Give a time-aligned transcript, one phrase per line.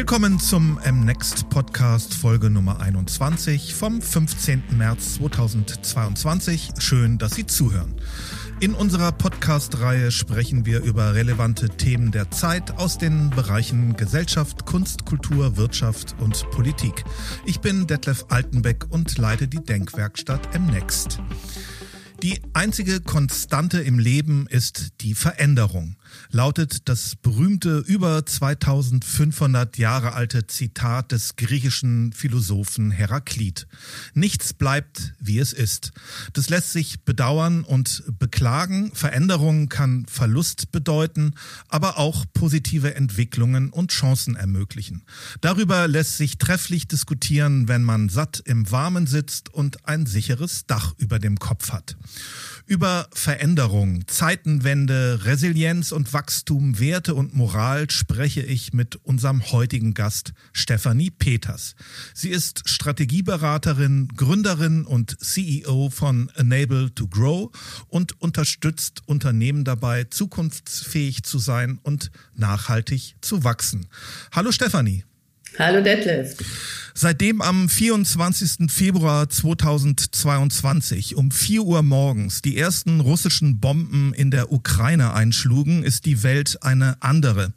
[0.00, 4.62] Willkommen zum MNext Podcast Folge Nummer 21 vom 15.
[4.78, 6.70] März 2022.
[6.78, 7.94] Schön, dass Sie zuhören.
[8.60, 15.04] In unserer Podcast-Reihe sprechen wir über relevante Themen der Zeit aus den Bereichen Gesellschaft, Kunst,
[15.04, 17.04] Kultur, Wirtschaft und Politik.
[17.44, 21.20] Ich bin Detlef Altenbeck und leite die Denkwerkstatt MNext.
[22.22, 25.96] Die einzige Konstante im Leben ist die Veränderung
[26.30, 33.66] lautet das berühmte über 2500 Jahre alte Zitat des griechischen Philosophen Heraklit.
[34.14, 35.92] Nichts bleibt, wie es ist.
[36.32, 38.92] Das lässt sich bedauern und beklagen.
[38.94, 41.34] Veränderung kann Verlust bedeuten,
[41.68, 45.02] aber auch positive Entwicklungen und Chancen ermöglichen.
[45.40, 50.94] Darüber lässt sich trefflich diskutieren, wenn man satt im Warmen sitzt und ein sicheres Dach
[50.98, 51.96] über dem Kopf hat.
[52.70, 60.34] Über Veränderung, Zeitenwende, Resilienz und Wachstum, Werte und Moral spreche ich mit unserem heutigen Gast
[60.52, 61.74] Stefanie Peters.
[62.14, 67.50] Sie ist Strategieberaterin, Gründerin und CEO von Enable to Grow
[67.88, 73.88] und unterstützt Unternehmen dabei, zukunftsfähig zu sein und nachhaltig zu wachsen.
[74.30, 75.02] Hallo Stefanie.
[75.58, 76.36] Hallo Detlef.
[76.94, 78.70] Seitdem am 24.
[78.70, 86.04] Februar 2022 um 4 Uhr morgens die ersten russischen Bomben in der Ukraine einschlugen, ist
[86.04, 87.52] die Welt eine andere.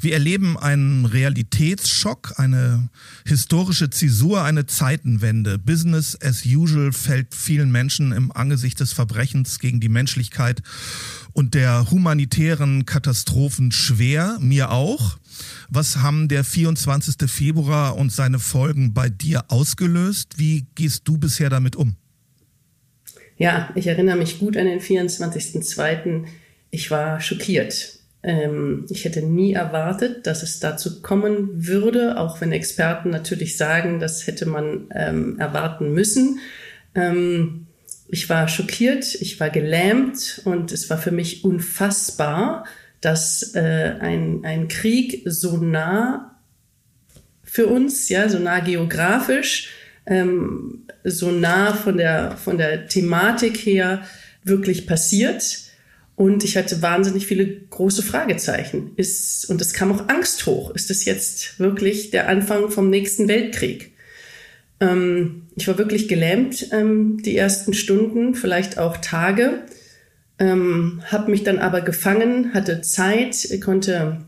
[0.00, 2.88] Wir erleben einen Realitätsschock, eine
[3.24, 5.58] historische Zäsur, eine Zeitenwende.
[5.58, 10.62] Business as usual fällt vielen Menschen im Angesicht des Verbrechens gegen die Menschlichkeit
[11.32, 15.18] und der humanitären Katastrophen schwer, mir auch.
[15.68, 17.30] Was haben der 24.
[17.30, 20.38] Februar und seine Folgen bei dir ausgelöst?
[20.38, 21.96] Wie gehst du bisher damit um?
[23.36, 26.24] Ja, ich erinnere mich gut an den 24.02.
[26.70, 28.00] Ich war schockiert.
[28.22, 33.98] Ähm, ich hätte nie erwartet, dass es dazu kommen würde, auch wenn Experten natürlich sagen,
[33.98, 36.38] das hätte man ähm, erwarten müssen.
[36.94, 37.66] Ähm,
[38.12, 42.64] ich war schockiert, ich war gelähmt und es war für mich unfassbar,
[43.00, 46.40] dass äh, ein, ein Krieg so nah
[47.42, 49.70] für uns, ja, so nah geografisch,
[50.06, 54.02] ähm, so nah von der, von der Thematik her
[54.44, 55.58] wirklich passiert.
[56.16, 58.92] Und ich hatte wahnsinnig viele große Fragezeichen.
[58.96, 60.70] Ist, und es kam auch Angst hoch.
[60.74, 63.89] Ist das jetzt wirklich der Anfang vom nächsten Weltkrieg?
[64.80, 69.64] Ähm, ich war wirklich gelähmt ähm, die ersten Stunden, vielleicht auch Tage
[70.40, 74.24] ähm, habe mich dann aber gefangen, hatte Zeit, konnte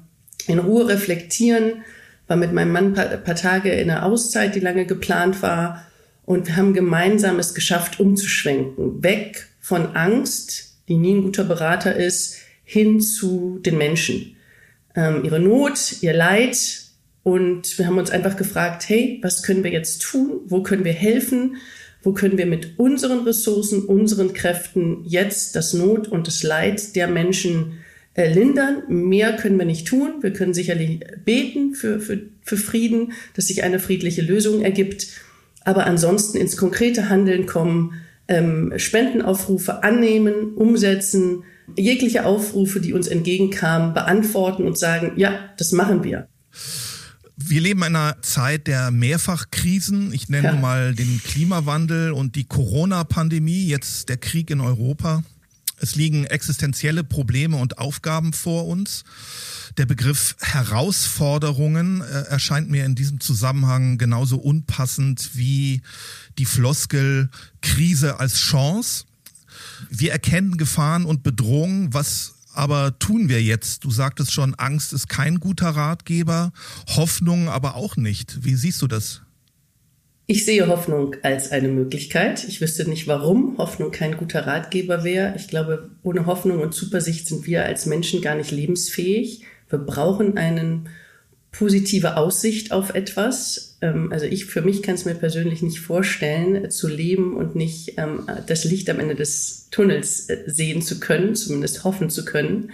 [0.46, 1.84] in Ruhe reflektieren,
[2.26, 5.86] war mit meinem Mann paar, paar Tage in einer Auszeit, die lange geplant war,
[6.24, 11.96] und wir haben gemeinsam es geschafft, umzuschwenken, weg von Angst, die nie ein guter Berater
[11.96, 14.36] ist, hin zu den Menschen.
[14.94, 16.81] Ähm, ihre Not, ihr Leid.
[17.22, 20.41] Und wir haben uns einfach gefragt, hey, was können wir jetzt tun?
[20.47, 21.56] Wo können wir helfen?
[22.03, 27.06] wo können wir mit unseren Ressourcen, unseren Kräften jetzt das Not und das Leid der
[27.06, 27.78] Menschen
[28.15, 28.83] äh, lindern.
[28.88, 30.15] Mehr können wir nicht tun.
[30.21, 35.06] Wir können sicherlich beten für, für, für Frieden, dass sich eine friedliche Lösung ergibt.
[35.65, 37.94] Aber ansonsten ins konkrete Handeln kommen,
[38.27, 41.44] ähm, Spendenaufrufe annehmen, umsetzen,
[41.77, 46.27] jegliche Aufrufe, die uns entgegenkamen, beantworten und sagen, ja, das machen wir.
[47.37, 50.12] Wir leben in einer Zeit der Mehrfachkrisen.
[50.12, 50.54] Ich nenne ja.
[50.54, 55.22] mal den Klimawandel und die Corona-Pandemie, jetzt der Krieg in Europa.
[55.78, 59.03] Es liegen existenzielle Probleme und Aufgaben vor uns.
[59.78, 65.82] Der Begriff Herausforderungen äh, erscheint mir in diesem Zusammenhang genauso unpassend wie
[66.38, 67.31] die Floskel
[67.62, 69.04] Krise als Chance.
[69.91, 71.92] Wir erkennen Gefahren und Bedrohungen.
[71.92, 73.84] Was aber tun wir jetzt?
[73.84, 76.52] Du sagtest schon, Angst ist kein guter Ratgeber,
[76.96, 78.44] Hoffnung aber auch nicht.
[78.44, 79.22] Wie siehst du das?
[80.26, 82.44] Ich sehe Hoffnung als eine Möglichkeit.
[82.44, 85.34] Ich wüsste nicht, warum Hoffnung kein guter Ratgeber wäre.
[85.36, 89.42] Ich glaube, ohne Hoffnung und Zuversicht sind wir als Menschen gar nicht lebensfähig.
[89.68, 90.88] Wir brauchen einen
[91.50, 93.72] positive Aussicht auf etwas.
[93.82, 97.98] Ähm, also ich für mich kann es mir persönlich nicht vorstellen, zu leben und nicht
[97.98, 102.70] ähm, das Licht am Ende des Tunnels äh, sehen zu können, zumindest hoffen zu können.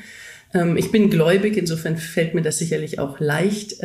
[0.54, 3.76] Ähm, ich bin gläubig, insofern fällt mir das sicherlich auch leicht,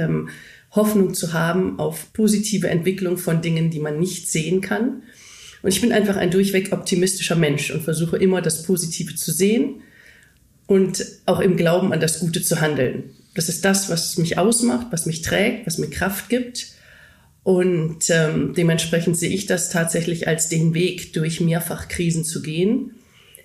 [0.71, 5.03] Hoffnung zu haben auf positive Entwicklung von Dingen, die man nicht sehen kann.
[5.61, 9.81] Und ich bin einfach ein durchweg optimistischer Mensch und versuche immer das Positive zu sehen
[10.65, 13.11] und auch im Glauben an das Gute zu handeln.
[13.35, 16.72] Das ist das, was mich ausmacht, was mich trägt, was mir Kraft gibt.
[17.43, 22.91] Und ähm, dementsprechend sehe ich das tatsächlich als den Weg, durch Mehrfachkrisen zu gehen.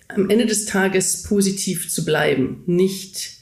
[0.06, 3.38] Am Ende des Tages positiv zu bleiben, nicht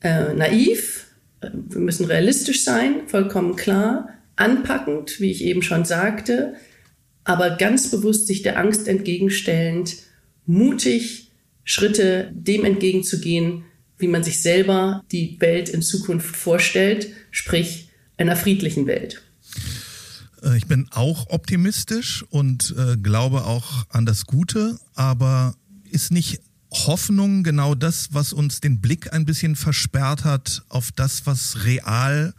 [0.00, 1.06] äh, naiv,
[1.40, 6.54] wir müssen realistisch sein, vollkommen klar, anpackend, wie ich eben schon sagte,
[7.24, 9.96] aber ganz bewusst sich der Angst entgegenstellend,
[10.46, 11.30] mutig
[11.64, 13.64] Schritte dem entgegenzugehen,
[13.98, 19.22] wie man sich selber die Welt in Zukunft vorstellt, sprich einer friedlichen Welt.
[20.42, 25.54] Äh, ich bin auch optimistisch und äh, glaube auch an das Gute, aber
[25.90, 26.40] ist nicht
[26.70, 32.34] Hoffnung genau das, was uns den Blick ein bisschen versperrt hat auf das, was real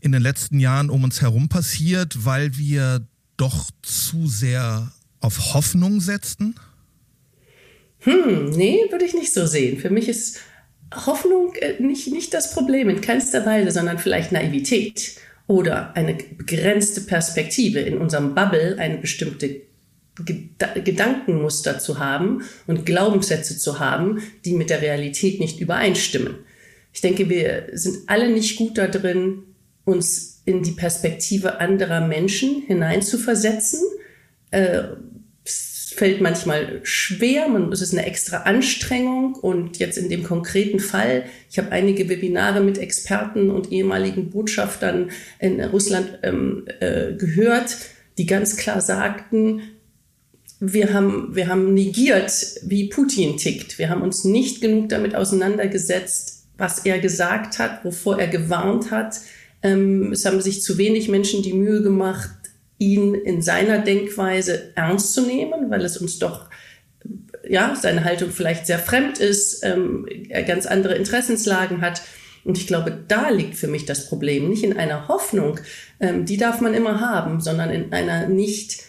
[0.00, 3.06] in den letzten Jahren um uns herum passiert, weil wir
[3.36, 6.54] doch zu sehr auf Hoffnung setzten?
[8.00, 9.78] Hm, nee, würde ich nicht so sehen.
[9.78, 10.38] Für mich ist
[10.94, 17.02] Hoffnung äh, nicht, nicht das Problem in keinster Weise, sondern vielleicht Naivität oder eine begrenzte
[17.02, 19.62] Perspektive in unserem Bubble, eine bestimmte
[20.24, 26.36] Gedankenmuster zu haben und Glaubenssätze zu haben, die mit der Realität nicht übereinstimmen.
[26.92, 29.42] Ich denke, wir sind alle nicht gut da drin,
[29.84, 33.80] uns in die Perspektive anderer Menschen hineinzuversetzen.
[34.50, 34.84] Äh,
[35.96, 41.24] fällt manchmal schwer, man, es ist eine extra Anstrengung und jetzt in dem konkreten Fall,
[41.50, 47.76] ich habe einige Webinare mit Experten und ehemaligen Botschaftern in Russland ähm, äh, gehört,
[48.18, 49.62] die ganz klar sagten,
[50.60, 52.32] wir haben, wir haben negiert,
[52.62, 53.78] wie Putin tickt.
[53.78, 59.20] Wir haben uns nicht genug damit auseinandergesetzt, was er gesagt hat, wovor er gewarnt hat.
[59.62, 62.30] Ähm, es haben sich zu wenig Menschen die Mühe gemacht,
[62.78, 66.48] ihn in seiner Denkweise ernst zu nehmen, weil es uns doch
[67.48, 72.02] ja, seine Haltung vielleicht sehr fremd ist, ähm, er ganz andere Interessenslagen hat.
[72.44, 74.48] Und ich glaube, da liegt für mich das Problem.
[74.48, 75.58] Nicht in einer Hoffnung,
[76.00, 78.82] ähm, die darf man immer haben, sondern in einer nicht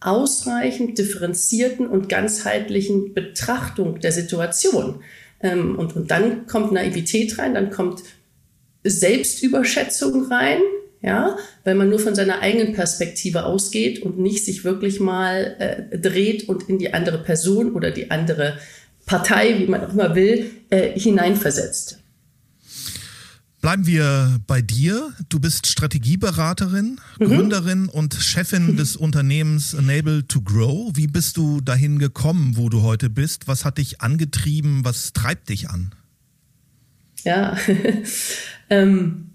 [0.00, 5.02] ausreichend differenzierten und ganzheitlichen Betrachtung der Situation.
[5.40, 8.02] Ähm, und, und dann kommt Naivität rein, dann kommt
[8.82, 10.58] Selbstüberschätzung rein,
[11.04, 15.98] ja, weil man nur von seiner eigenen Perspektive ausgeht und nicht sich wirklich mal äh,
[15.98, 18.58] dreht und in die andere Person oder die andere
[19.04, 21.98] Partei, wie man auch immer will, äh, hineinversetzt.
[23.60, 25.12] Bleiben wir bei dir.
[25.28, 27.24] Du bist Strategieberaterin, mhm.
[27.24, 30.90] Gründerin und Chefin des Unternehmens Enable to Grow.
[30.94, 33.46] Wie bist du dahin gekommen, wo du heute bist?
[33.46, 34.86] Was hat dich angetrieben?
[34.86, 35.94] Was treibt dich an?
[37.24, 37.58] Ja,
[38.70, 39.33] ähm,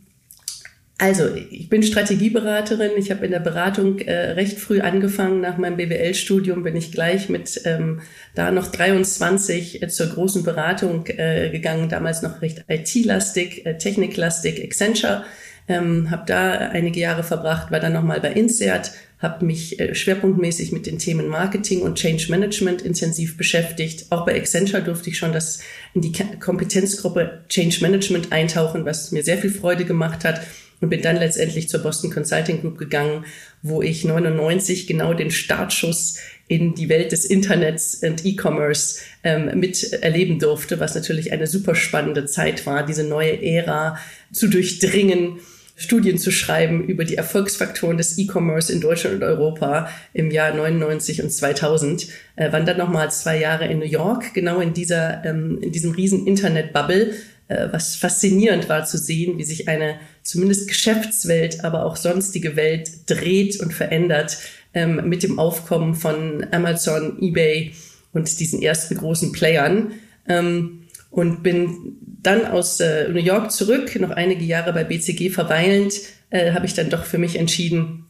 [1.01, 2.91] also, ich bin Strategieberaterin.
[2.97, 5.39] Ich habe in der Beratung äh, recht früh angefangen.
[5.39, 8.01] Nach meinem BWL-Studium bin ich gleich mit ähm,
[8.35, 11.87] da noch 23 äh, zur großen Beratung äh, gegangen.
[11.87, 15.23] Damals noch recht IT-lastig, äh, Techniklastig, Accenture.
[15.69, 20.73] Ähm, habe da einige Jahre verbracht, war dann nochmal bei Insert, habe mich äh, schwerpunktmäßig
[20.73, 24.07] mit den Themen Marketing und Change Management intensiv beschäftigt.
[24.09, 25.59] Auch bei Accenture durfte ich schon das
[25.93, 26.11] in die
[26.41, 30.41] Kompetenzgruppe Change Management eintauchen, was mir sehr viel Freude gemacht hat
[30.81, 33.25] und bin dann letztendlich zur Boston Consulting Group gegangen,
[33.61, 36.17] wo ich 99 genau den Startschuss
[36.47, 42.25] in die Welt des Internets und E-Commerce ähm, miterleben durfte, was natürlich eine super spannende
[42.25, 43.97] Zeit war, diese neue Ära
[44.31, 45.39] zu durchdringen,
[45.75, 51.23] Studien zu schreiben über die Erfolgsfaktoren des E-Commerce in Deutschland und Europa im Jahr 99
[51.23, 52.07] und 2000.
[52.35, 55.91] Äh, waren dann nochmal zwei Jahre in New York, genau in dieser, ähm, in diesem
[55.91, 57.13] riesen Internet-Bubble,
[57.47, 59.99] äh, was faszinierend war zu sehen, wie sich eine
[60.29, 64.37] zumindest Geschäftswelt, aber auch sonstige Welt dreht und verändert
[64.73, 67.73] ähm, mit dem Aufkommen von Amazon, eBay
[68.13, 69.93] und diesen ersten großen Playern.
[70.27, 70.75] Ähm,
[71.11, 75.93] und bin dann aus äh, New York zurück, noch einige Jahre bei BCG verweilend,
[76.29, 78.05] äh, habe ich dann doch für mich entschieden,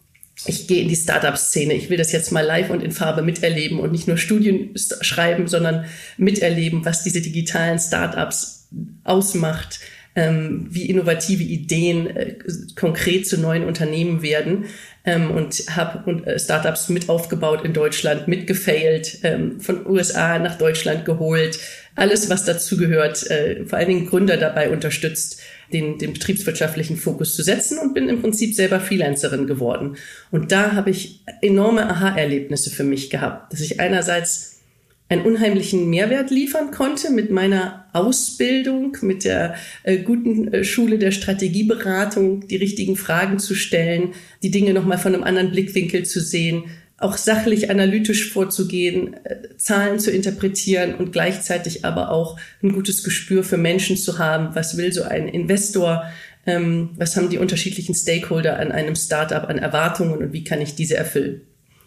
[0.46, 1.74] ich gehe in die Startup-Szene.
[1.74, 5.48] Ich will das jetzt mal live und in Farbe miterleben und nicht nur Studien schreiben,
[5.48, 5.86] sondern
[6.18, 8.68] miterleben, was diese digitalen Startups
[9.04, 9.80] ausmacht,
[10.20, 12.36] ähm, wie innovative Ideen äh,
[12.76, 14.66] konkret zu neuen Unternehmen werden
[15.06, 21.06] ähm, und habe äh, Startups mit aufgebaut in Deutschland, mitgefailt, ähm, von USA nach Deutschland
[21.06, 21.60] geholt,
[21.96, 27.36] alles was dazu gehört, äh, vor allen Dingen Gründer dabei unterstützt, den, den betriebswirtschaftlichen Fokus
[27.36, 29.96] zu setzen und bin im Prinzip selber Freelancerin geworden.
[30.32, 34.60] Und da habe ich enorme Aha-Erlebnisse für mich gehabt, dass ich einerseits
[35.08, 41.12] einen unheimlichen Mehrwert liefern konnte mit meiner Ausbildung, mit der äh, guten äh, Schule der
[41.12, 46.65] Strategieberatung, die richtigen Fragen zu stellen, die Dinge nochmal von einem anderen Blickwinkel zu sehen,
[46.98, 53.43] auch sachlich analytisch vorzugehen, äh, Zahlen zu interpretieren und gleichzeitig aber auch ein gutes Gespür
[53.43, 54.55] für Menschen zu haben.
[54.55, 56.03] Was will so ein Investor?
[56.46, 60.75] Ähm, was haben die unterschiedlichen Stakeholder an einem Startup an Erwartungen und wie kann ich
[60.75, 61.41] diese erfüllen?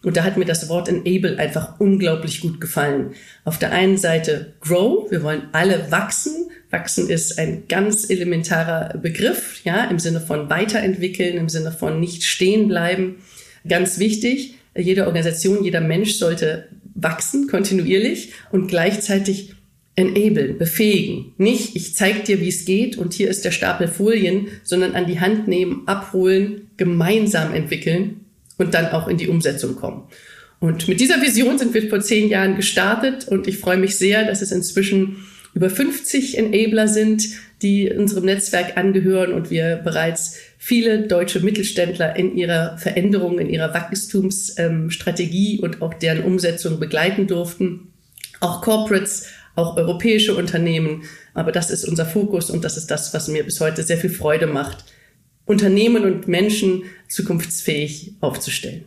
[0.04, 3.14] Und da hat mir das Wort enable einfach unglaublich gut gefallen.
[3.44, 9.60] Auf der einen Seite grow, wir wollen alle wachsen, Wachsen ist ein ganz elementarer Begriff,
[9.62, 13.16] ja, im Sinne von weiterentwickeln, im Sinne von nicht stehen bleiben.
[13.68, 14.54] Ganz wichtig.
[14.74, 19.54] Jede Organisation, jeder Mensch sollte wachsen, kontinuierlich und gleichzeitig
[19.96, 21.34] enablen, befähigen.
[21.36, 25.06] Nicht, ich zeige dir, wie es geht und hier ist der Stapel Folien, sondern an
[25.06, 28.21] die Hand nehmen, abholen, gemeinsam entwickeln
[28.62, 30.04] und dann auch in die Umsetzung kommen.
[30.60, 34.24] Und mit dieser Vision sind wir vor zehn Jahren gestartet und ich freue mich sehr,
[34.24, 35.16] dass es inzwischen
[35.54, 37.24] über 50 Enabler sind,
[37.60, 43.74] die unserem Netzwerk angehören und wir bereits viele deutsche Mittelständler in ihrer Veränderung, in ihrer
[43.74, 47.92] Wachstumsstrategie und auch deren Umsetzung begleiten durften.
[48.40, 49.26] Auch Corporates,
[49.56, 51.02] auch europäische Unternehmen.
[51.34, 54.10] Aber das ist unser Fokus und das ist das, was mir bis heute sehr viel
[54.10, 54.84] Freude macht,
[55.44, 58.84] Unternehmen und Menschen zukunftsfähig aufzustellen.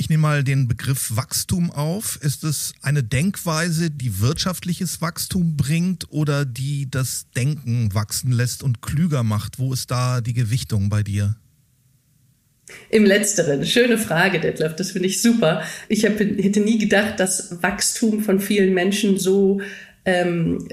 [0.00, 2.20] Ich nehme mal den Begriff Wachstum auf.
[2.22, 8.80] Ist es eine Denkweise, die wirtschaftliches Wachstum bringt oder die das Denken wachsen lässt und
[8.80, 9.58] klüger macht?
[9.58, 11.34] Wo ist da die Gewichtung bei dir?
[12.90, 13.66] Im Letzteren.
[13.66, 14.76] Schöne Frage, Detlef.
[14.76, 15.64] Das finde ich super.
[15.88, 19.60] Ich hab, hätte nie gedacht, dass Wachstum von vielen Menschen so,
[20.04, 20.68] ähm,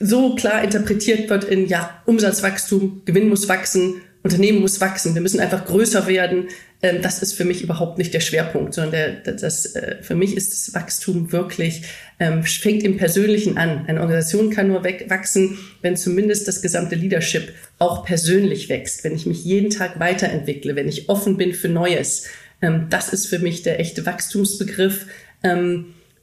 [0.00, 5.40] so klar interpretiert wird in, ja, Umsatzwachstum, Gewinn muss wachsen, Unternehmen muss wachsen, wir müssen
[5.40, 6.48] einfach größer werden,
[6.82, 10.36] ähm, das ist für mich überhaupt nicht der Schwerpunkt, sondern der, das, äh, für mich
[10.36, 11.82] ist das Wachstum wirklich,
[12.18, 13.84] ähm, fängt im Persönlichen an.
[13.86, 19.26] Eine Organisation kann nur wachsen, wenn zumindest das gesamte Leadership auch persönlich wächst, wenn ich
[19.26, 22.26] mich jeden Tag weiterentwickle, wenn ich offen bin für Neues.
[22.62, 25.06] Ähm, das ist für mich der echte Wachstumsbegriff.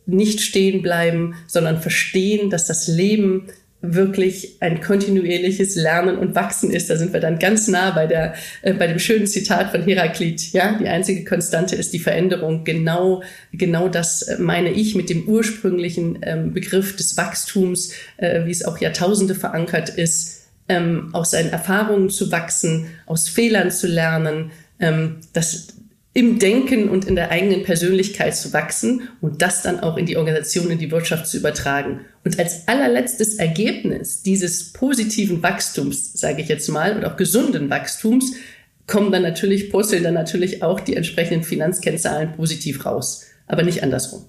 [0.05, 3.47] Nicht stehen bleiben, sondern verstehen, dass das Leben
[3.93, 6.89] wirklich ein kontinuierliches Lernen und Wachsen ist.
[6.89, 10.53] Da sind wir dann ganz nah bei der, äh, bei dem schönen Zitat von Heraklit.
[10.53, 12.63] Ja, die einzige Konstante ist die Veränderung.
[12.63, 18.51] Genau, genau das äh, meine ich mit dem ursprünglichen ähm, Begriff des Wachstums, äh, wie
[18.51, 24.51] es auch Jahrtausende verankert ist, ähm, aus seinen Erfahrungen zu wachsen, aus Fehlern zu lernen.
[24.79, 25.76] Ähm, das,
[26.17, 30.17] im Denken und in der eigenen Persönlichkeit zu wachsen und das dann auch in die
[30.17, 32.05] Organisation, in die Wirtschaft zu übertragen.
[32.25, 38.33] Und als allerletztes Ergebnis dieses positiven Wachstums, sage ich jetzt mal, und auch gesunden Wachstums,
[38.87, 44.25] kommen dann natürlich, purzeln dann natürlich auch die entsprechenden Finanzkennzahlen positiv raus, aber nicht andersrum.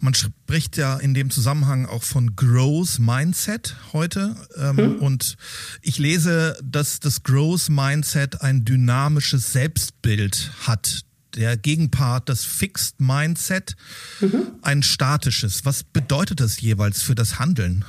[0.00, 4.36] Man spricht ja in dem Zusammenhang auch von Growth Mindset heute.
[4.56, 4.96] Ähm, hm.
[4.96, 5.36] Und
[5.82, 11.02] ich lese, dass das Growth Mindset ein dynamisches Selbstbild hat.
[11.34, 13.76] Der Gegenpart, das Fixed Mindset,
[14.20, 14.52] mhm.
[14.62, 15.64] ein statisches.
[15.64, 17.84] Was bedeutet das jeweils für das Handeln?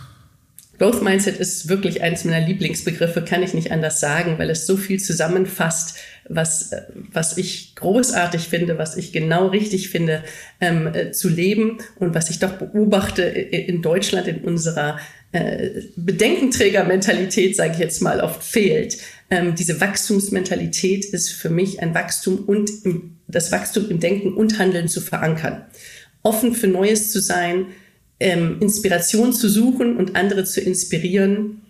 [0.79, 4.77] Growth Mindset ist wirklich eines meiner Lieblingsbegriffe, kann ich nicht anders sagen, weil es so
[4.77, 5.97] viel zusammenfasst,
[6.29, 6.71] was,
[7.11, 10.23] was ich großartig finde, was ich genau richtig finde,
[10.61, 14.99] ähm, äh, zu leben und was ich doch beobachte in Deutschland in unserer
[15.33, 18.97] äh, Bedenkenträgermentalität, sage ich jetzt mal, oft fehlt.
[19.29, 24.57] Ähm, diese Wachstumsmentalität ist für mich ein Wachstum und im, das Wachstum im Denken und
[24.57, 25.65] Handeln zu verankern.
[26.23, 27.67] Offen für Neues zu sein,
[28.19, 31.61] ähm, Inspiration zu suchen und andere zu inspirieren,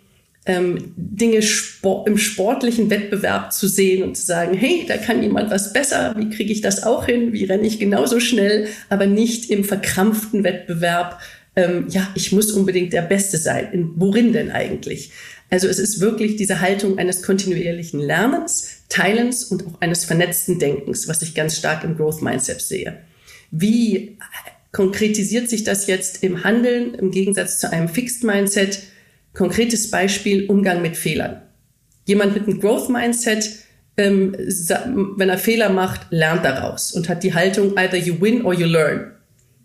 [0.45, 5.51] ähm, Dinge Sport, im sportlichen Wettbewerb zu sehen und zu sagen, hey, da kann jemand
[5.51, 9.49] was besser, wie kriege ich das auch hin, wie renne ich genauso schnell, aber nicht
[9.49, 11.19] im verkrampften Wettbewerb,
[11.55, 13.69] ähm, ja, ich muss unbedingt der Beste sein.
[13.71, 15.11] In, worin denn eigentlich?
[15.49, 21.07] Also es ist wirklich diese Haltung eines kontinuierlichen Lernens, Teilens und auch eines vernetzten Denkens,
[21.07, 22.99] was ich ganz stark im Growth Mindset sehe.
[23.51, 24.17] Wie
[24.71, 28.83] konkretisiert sich das jetzt im Handeln im Gegensatz zu einem Fixed Mindset?
[29.33, 31.41] Konkretes Beispiel, Umgang mit Fehlern.
[32.05, 33.49] Jemand mit einem Growth Mindset,
[33.97, 34.35] ähm,
[35.17, 38.65] wenn er Fehler macht, lernt daraus und hat die Haltung, either you win or you
[38.65, 39.11] learn.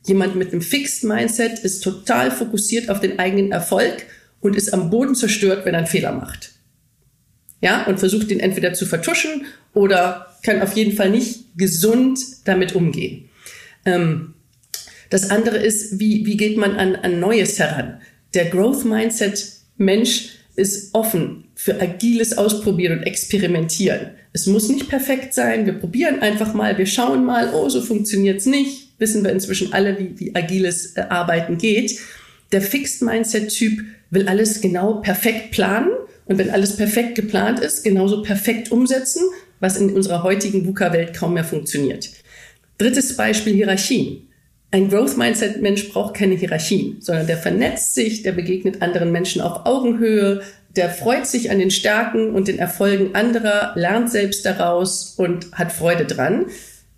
[0.06, 4.06] Jemand mit einem Fixed Mindset ist total fokussiert auf den eigenen Erfolg
[4.40, 6.52] und ist am Boden zerstört, wenn er einen Fehler macht.
[7.62, 12.74] Ja, und versucht ihn entweder zu vertuschen oder kann auf jeden Fall nicht gesund damit
[12.74, 13.30] umgehen.
[13.86, 14.33] Ähm,
[15.14, 18.00] das andere ist, wie, wie geht man an, an Neues heran?
[18.34, 24.10] Der Growth Mindset Mensch ist offen für agiles Ausprobieren und Experimentieren.
[24.32, 25.66] Es muss nicht perfekt sein.
[25.66, 26.76] Wir probieren einfach mal.
[26.78, 28.88] Wir schauen mal, oh, so funktioniert's nicht.
[28.98, 31.96] Wissen wir inzwischen alle, wie, wie agiles äh, Arbeiten geht.
[32.50, 35.90] Der Fixed Mindset Typ will alles genau perfekt planen.
[36.24, 39.22] Und wenn alles perfekt geplant ist, genauso perfekt umsetzen,
[39.60, 42.10] was in unserer heutigen VUCA-Welt kaum mehr funktioniert.
[42.78, 44.26] Drittes Beispiel Hierarchien.
[44.74, 49.40] Ein Growth Mindset Mensch braucht keine Hierarchien, sondern der vernetzt sich, der begegnet anderen Menschen
[49.40, 50.42] auf Augenhöhe,
[50.74, 55.70] der freut sich an den Stärken und den Erfolgen anderer, lernt selbst daraus und hat
[55.70, 56.46] Freude dran.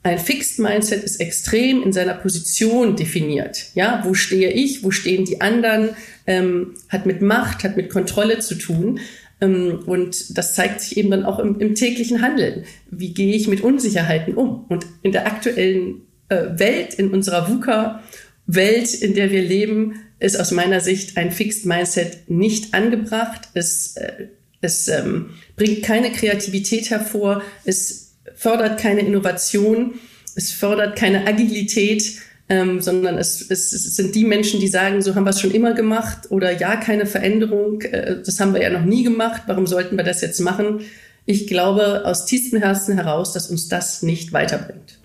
[0.03, 3.67] Ein Fixed Mindset ist extrem in seiner Position definiert.
[3.75, 4.83] Ja, wo stehe ich?
[4.83, 5.91] Wo stehen die anderen?
[6.27, 9.01] Ähm, hat mit Macht, hat mit Kontrolle zu tun.
[9.43, 12.65] Ähm, und das zeigt sich eben dann auch im, im, täglichen Handeln.
[12.91, 14.65] Wie gehe ich mit Unsicherheiten um?
[14.71, 20.81] Und in der aktuellen Welt, in unserer VUCA-Welt, in der wir leben, ist aus meiner
[20.81, 23.49] Sicht ein Fixed Mindset nicht angebracht.
[23.55, 24.29] Es, äh,
[24.61, 27.43] es ähm, bringt keine Kreativität hervor.
[27.65, 29.95] Es fördert keine Innovation,
[30.35, 32.19] es fördert keine Agilität,
[32.49, 35.51] ähm, sondern es, es, es sind die Menschen, die sagen, so haben wir es schon
[35.51, 39.67] immer gemacht oder ja, keine Veränderung, äh, das haben wir ja noch nie gemacht, warum
[39.67, 40.83] sollten wir das jetzt machen?
[41.25, 44.99] Ich glaube aus tiefstem Herzen heraus, dass uns das nicht weiterbringt.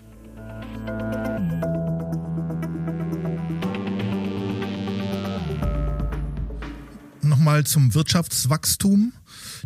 [7.42, 9.12] Nochmal zum Wirtschaftswachstum.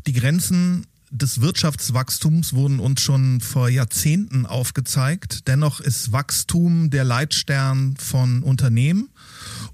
[0.06, 5.46] Die Grenzen des Wirtschaftswachstums wurden uns schon vor Jahrzehnten aufgezeigt.
[5.46, 9.10] Dennoch ist Wachstum der Leitstern von Unternehmen.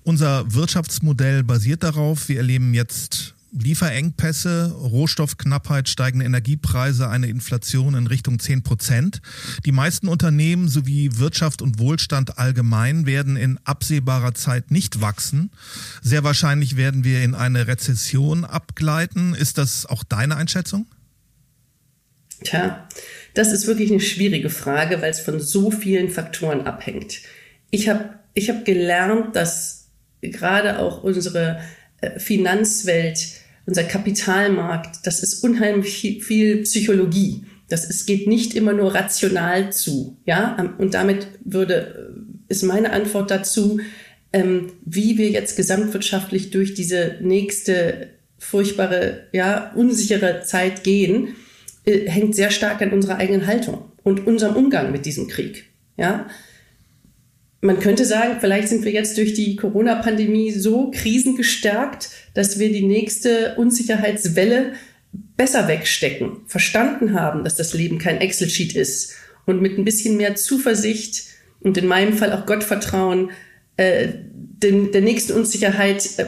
[0.03, 2.29] Unser Wirtschaftsmodell basiert darauf.
[2.29, 9.21] Wir erleben jetzt Lieferengpässe, Rohstoffknappheit, steigende Energiepreise, eine Inflation in Richtung 10 Prozent.
[9.67, 15.51] Die meisten Unternehmen sowie Wirtschaft und Wohlstand allgemein werden in absehbarer Zeit nicht wachsen.
[16.01, 19.35] Sehr wahrscheinlich werden wir in eine Rezession abgleiten.
[19.35, 20.87] Ist das auch deine Einschätzung?
[22.45, 22.89] Tja,
[23.35, 27.21] das ist wirklich eine schwierige Frage, weil es von so vielen Faktoren abhängt.
[27.71, 29.89] Ich habe ich hab gelernt, dass
[30.21, 31.61] gerade auch unsere
[32.01, 37.45] äh, Finanzwelt, unser Kapitalmarkt, das ist unheimlich viel Psychologie.
[37.69, 40.75] Das es geht nicht immer nur rational zu, ja.
[40.79, 42.15] Und damit würde
[42.49, 43.81] äh, ist meine Antwort dazu,
[44.33, 51.37] ähm, wie wir jetzt gesamtwirtschaftlich durch diese nächste furchtbare, ja, unsichere Zeit gehen
[51.85, 55.71] äh, hängt sehr stark an unserer eigenen Haltung und unserem Umgang mit diesem Krieg.
[55.97, 56.27] Ja,
[57.63, 62.85] man könnte sagen, vielleicht sind wir jetzt durch die Corona-Pandemie so krisengestärkt, dass wir die
[62.85, 64.73] nächste Unsicherheitswelle
[65.37, 69.15] besser wegstecken, verstanden haben, dass das Leben kein Excel-Sheet ist
[69.47, 71.25] und mit ein bisschen mehr Zuversicht
[71.61, 73.31] und in meinem Fall auch Gottvertrauen
[73.77, 76.27] äh, den, der nächsten Unsicherheit äh,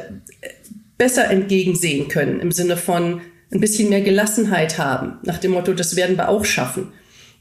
[0.97, 5.97] besser entgegensehen können im Sinne von ein bisschen mehr Gelassenheit haben, nach dem Motto, das
[5.97, 6.93] werden wir auch schaffen.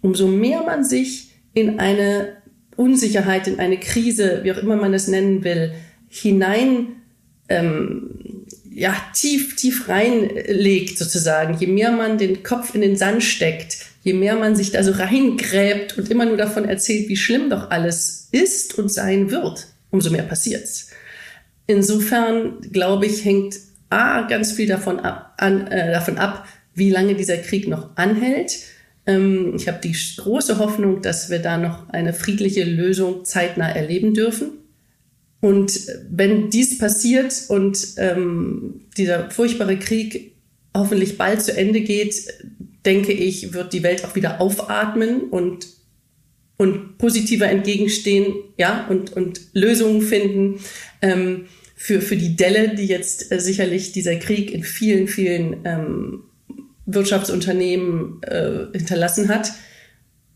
[0.01, 2.42] Umso mehr man sich in eine
[2.75, 5.73] Unsicherheit, in eine Krise, wie auch immer man es nennen will,
[6.09, 6.87] hinein,
[7.49, 13.77] ähm, ja, tief, tief reinlegt sozusagen, je mehr man den Kopf in den Sand steckt,
[14.03, 17.69] je mehr man sich da so reingräbt und immer nur davon erzählt, wie schlimm doch
[17.69, 20.89] alles ist und sein wird, umso mehr passiert's.
[21.67, 23.55] Insofern, glaube ich, hängt
[23.89, 28.57] A, ganz viel davon ab, an, äh, davon ab, wie lange dieser Krieg noch anhält.
[29.05, 34.13] Ähm, ich habe die große Hoffnung, dass wir da noch eine friedliche Lösung zeitnah erleben
[34.13, 34.51] dürfen.
[35.41, 35.77] Und
[36.09, 40.35] wenn dies passiert und ähm, dieser furchtbare Krieg
[40.73, 42.15] hoffentlich bald zu Ende geht,
[42.85, 45.67] denke ich, wird die Welt auch wieder aufatmen und,
[46.57, 50.59] und positiver entgegenstehen, ja, und, und Lösungen finden.
[51.01, 56.23] Ähm, für, für die Delle, die jetzt äh, sicherlich dieser Krieg in vielen, vielen ähm,
[56.85, 59.51] Wirtschaftsunternehmen äh, hinterlassen hat.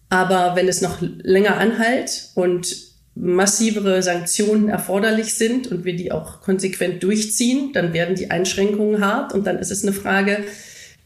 [0.10, 2.76] Aber wenn es noch länger anhält und
[3.16, 9.34] massivere Sanktionen erforderlich sind und wir die auch konsequent durchziehen, dann werden die Einschränkungen hart
[9.34, 10.44] und dann ist es eine Frage,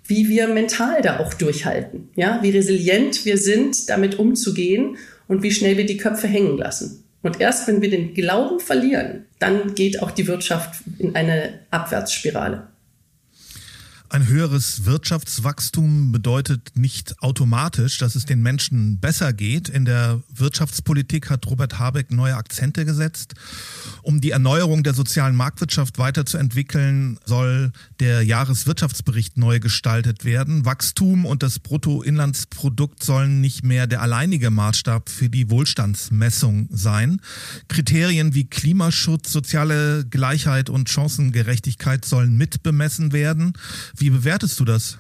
[0.05, 5.51] wie wir mental da auch durchhalten, ja, wie resilient wir sind, damit umzugehen und wie
[5.51, 7.05] schnell wir die Köpfe hängen lassen.
[7.21, 12.67] Und erst wenn wir den Glauben verlieren, dann geht auch die Wirtschaft in eine Abwärtsspirale.
[14.13, 19.69] Ein höheres Wirtschaftswachstum bedeutet nicht automatisch, dass es den Menschen besser geht.
[19.69, 23.35] In der Wirtschaftspolitik hat Robert Habeck neue Akzente gesetzt.
[24.01, 27.71] Um die Erneuerung der sozialen Marktwirtschaft weiterzuentwickeln, soll
[28.01, 30.65] der Jahreswirtschaftsbericht neu gestaltet werden.
[30.65, 37.21] Wachstum und das Bruttoinlandsprodukt sollen nicht mehr der alleinige Maßstab für die Wohlstandsmessung sein.
[37.69, 43.53] Kriterien wie Klimaschutz, soziale Gleichheit und Chancengerechtigkeit sollen mitbemessen werden.
[44.01, 44.97] Wie bewertest du das?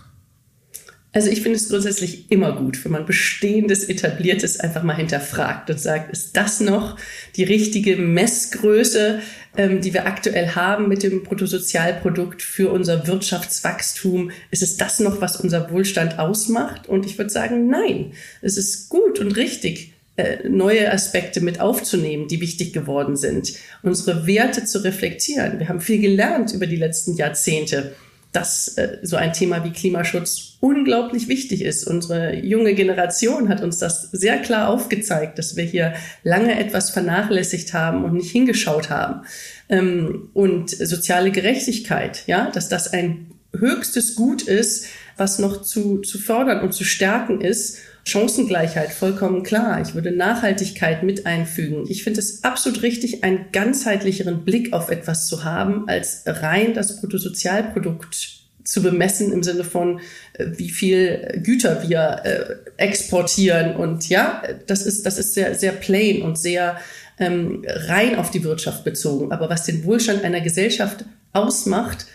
[1.11, 5.79] Also ich finde es grundsätzlich immer gut, wenn man bestehendes, etabliertes einfach mal hinterfragt und
[5.79, 6.97] sagt, ist das noch
[7.35, 9.19] die richtige Messgröße,
[9.57, 14.29] ähm, die wir aktuell haben mit dem Bruttosozialprodukt für unser Wirtschaftswachstum?
[14.51, 16.87] Ist es das noch, was unser Wohlstand ausmacht?
[16.87, 22.27] Und ich würde sagen, nein, es ist gut und richtig, äh, neue Aspekte mit aufzunehmen,
[22.27, 25.57] die wichtig geworden sind, unsere Werte zu reflektieren.
[25.57, 27.95] Wir haben viel gelernt über die letzten Jahrzehnte
[28.31, 31.85] dass äh, so ein Thema wie Klimaschutz unglaublich wichtig ist.
[31.85, 37.73] Unsere junge Generation hat uns das sehr klar aufgezeigt, dass wir hier lange etwas vernachlässigt
[37.73, 39.25] haben und nicht hingeschaut haben.
[39.69, 44.85] Ähm, und soziale Gerechtigkeit, ja, dass das ein höchstes Gut ist,
[45.17, 47.79] was noch zu, zu fördern und zu stärken ist.
[48.03, 49.81] Chancengleichheit, vollkommen klar.
[49.81, 51.85] Ich würde Nachhaltigkeit mit einfügen.
[51.87, 56.99] Ich finde es absolut richtig, einen ganzheitlicheren Blick auf etwas zu haben, als rein das
[56.99, 59.99] Bruttosozialprodukt zu bemessen im Sinne von,
[60.33, 63.75] äh, wie viel Güter wir äh, exportieren.
[63.75, 66.77] Und ja, das ist, das ist sehr, sehr plain und sehr
[67.19, 69.31] ähm, rein auf die Wirtschaft bezogen.
[69.31, 72.07] Aber was den Wohlstand einer Gesellschaft ausmacht,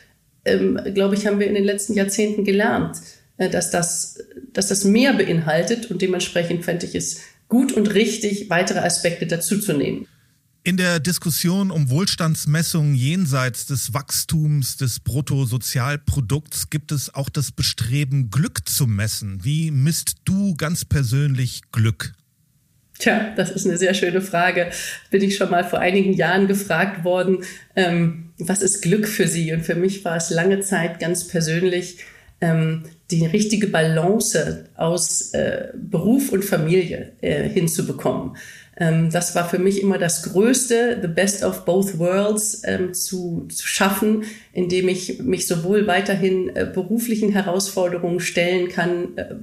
[0.45, 2.99] ähm, glaube ich, haben wir in den letzten Jahrzehnten gelernt,
[3.39, 4.19] dass, das,
[4.53, 10.07] dass das mehr beinhaltet und dementsprechend fände ich es gut und richtig, weitere Aspekte dazuzunehmen.
[10.67, 18.31] In der Diskussion um Wohlstandsmessungen jenseits des Wachstums des Bruttosozialprodukts gibt es auch das Bestreben,
[18.31, 19.45] Glück zu messen.
[19.45, 22.15] Wie misst du ganz persönlich Glück?
[22.99, 24.71] Tja, das ist eine sehr schöne Frage.
[25.11, 27.45] Bin ich schon mal vor einigen Jahren gefragt worden,
[27.77, 29.53] ähm, was ist Glück für Sie?
[29.53, 31.99] Und für mich war es lange Zeit ganz persönlich
[32.41, 38.37] ähm, die richtige Balance aus äh, Beruf und Familie äh, hinzubekommen.
[38.77, 43.47] Ähm, das war für mich immer das Größte, the best of both worlds ähm, zu,
[43.49, 49.35] zu schaffen, indem ich mich sowohl weiterhin äh, beruflichen Herausforderungen stellen kann, äh,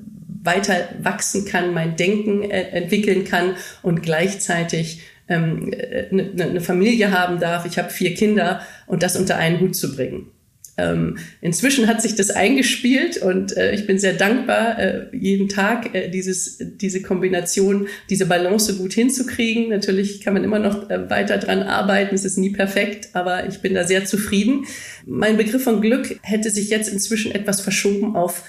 [0.43, 5.73] weiter wachsen kann, mein Denken äh, entwickeln kann und gleichzeitig ähm,
[6.11, 7.65] eine, eine Familie haben darf.
[7.65, 10.27] Ich habe vier Kinder und das unter einen Hut zu bringen.
[10.75, 15.93] Ähm, inzwischen hat sich das eingespielt und äh, ich bin sehr dankbar, äh, jeden Tag
[15.93, 19.69] äh, dieses, diese Kombination, diese Balance gut hinzukriegen.
[19.69, 23.59] Natürlich kann man immer noch äh, weiter dran arbeiten, es ist nie perfekt, aber ich
[23.59, 24.65] bin da sehr zufrieden.
[25.05, 28.43] Mein Begriff von Glück hätte sich jetzt inzwischen etwas verschoben auf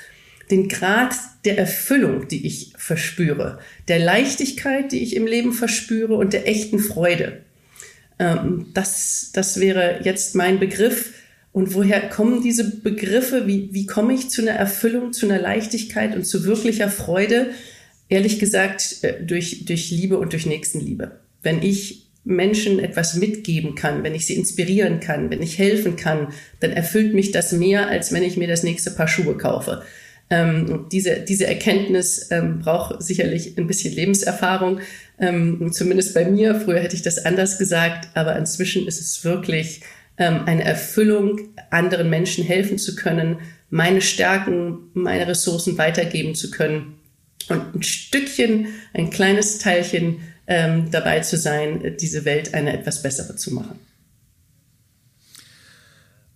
[0.51, 3.59] den Grad der Erfüllung, die ich verspüre,
[3.89, 7.43] der Leichtigkeit, die ich im Leben verspüre und der echten Freude.
[8.19, 11.14] Ähm, das, das wäre jetzt mein Begriff.
[11.55, 13.47] Und woher kommen diese Begriffe?
[13.47, 17.51] Wie, wie komme ich zu einer Erfüllung, zu einer Leichtigkeit und zu wirklicher Freude?
[18.09, 21.13] Ehrlich gesagt, äh, durch, durch Liebe und durch Nächstenliebe.
[21.45, 26.33] Wenn ich Menschen etwas mitgeben kann, wenn ich sie inspirieren kann, wenn ich helfen kann,
[26.59, 29.83] dann erfüllt mich das mehr, als wenn ich mir das nächste Paar Schuhe kaufe.
[30.31, 34.81] Ähm, diese, diese Erkenntnis ähm, braucht sicherlich ein bisschen Lebenserfahrung,
[35.21, 36.57] ähm, zumindest bei mir.
[36.57, 39.83] Früher hätte ich das anders gesagt, aber inzwischen ist es wirklich
[40.19, 43.39] ähm, eine Erfüllung, anderen Menschen helfen zu können,
[43.71, 46.95] meine Stärken, meine Ressourcen weitergeben zu können
[47.49, 53.37] und ein Stückchen, ein kleines Teilchen ähm, dabei zu sein, diese Welt eine etwas bessere
[53.37, 53.79] zu machen.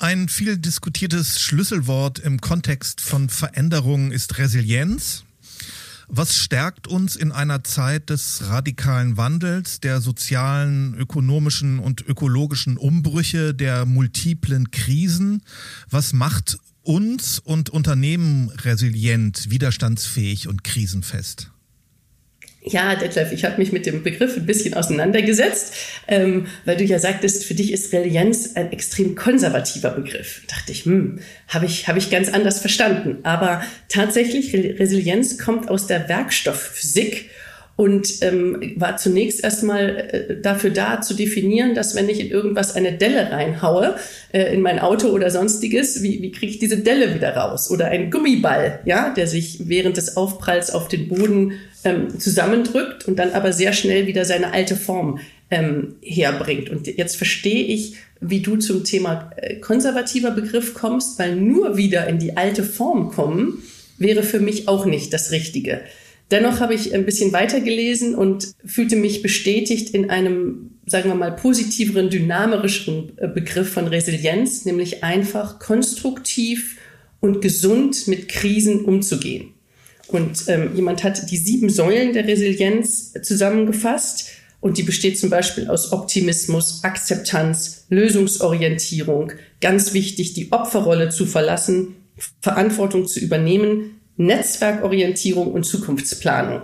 [0.00, 5.24] Ein viel diskutiertes Schlüsselwort im Kontext von Veränderungen ist Resilienz.
[6.10, 13.54] Was stärkt uns in einer Zeit des radikalen Wandels, der sozialen, ökonomischen und ökologischen Umbrüche,
[13.54, 15.42] der multiplen Krisen?
[15.90, 21.50] Was macht uns und Unternehmen resilient, widerstandsfähig und krisenfest?
[22.70, 25.74] Ja, Detlef, ich habe mich mit dem Begriff ein bisschen auseinandergesetzt,
[26.06, 30.42] ähm, weil du ja sagtest, für dich ist Resilienz ein extrem konservativer Begriff.
[30.46, 33.18] Da dachte ich, hm, habe ich, hab ich ganz anders verstanden.
[33.22, 37.30] Aber tatsächlich, Resilienz kommt aus der Werkstoffphysik
[37.78, 42.74] und ähm, war zunächst erstmal äh, dafür da zu definieren, dass wenn ich in irgendwas
[42.74, 43.94] eine Delle reinhaue,
[44.32, 47.70] äh, in mein Auto oder sonstiges, wie, wie kriege ich diese Delle wieder raus?
[47.70, 51.52] Oder ein Gummiball, ja, der sich während des Aufpralls auf den Boden
[51.84, 56.70] ähm, zusammendrückt und dann aber sehr schnell wieder seine alte Form ähm, herbringt.
[56.70, 62.06] Und jetzt verstehe ich, wie du zum Thema äh, konservativer Begriff kommst, weil nur wieder
[62.08, 63.62] in die alte Form kommen
[63.98, 65.80] wäre für mich auch nicht das Richtige.
[66.30, 71.32] Dennoch habe ich ein bisschen weitergelesen und fühlte mich bestätigt in einem, sagen wir mal,
[71.32, 76.76] positiveren, dynamischeren äh, Begriff von Resilienz, nämlich einfach konstruktiv
[77.20, 79.54] und gesund mit Krisen umzugehen.
[80.08, 85.68] Und ähm, jemand hat die sieben Säulen der Resilienz zusammengefasst und die besteht zum Beispiel
[85.68, 91.96] aus Optimismus, Akzeptanz, Lösungsorientierung, ganz wichtig, die Opferrolle zu verlassen,
[92.40, 96.62] Verantwortung zu übernehmen, Netzwerkorientierung und Zukunftsplanung.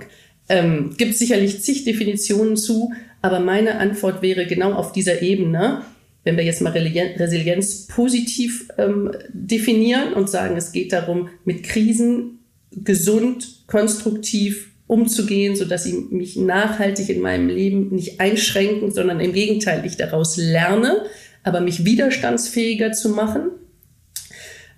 [0.48, 5.82] Ähm, gibt sicherlich zig Definitionen zu, aber meine Antwort wäre genau auf dieser Ebene,
[6.24, 12.40] wenn wir jetzt mal Resilienz positiv ähm, definieren und sagen, es geht darum, mit Krisen
[12.82, 19.32] gesund, konstruktiv umzugehen, so dass sie mich nachhaltig in meinem Leben nicht einschränken, sondern im
[19.32, 21.04] Gegenteil, ich daraus lerne,
[21.42, 23.50] aber mich widerstandsfähiger zu machen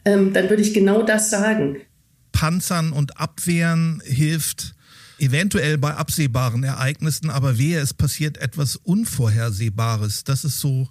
[0.06, 1.78] ähm, dann würde ich genau das sagen.
[2.32, 4.74] Panzern und Abwehren hilft
[5.18, 10.24] eventuell bei absehbaren Ereignissen, aber wehe, es passiert etwas Unvorhersehbares.
[10.24, 10.88] Das ist so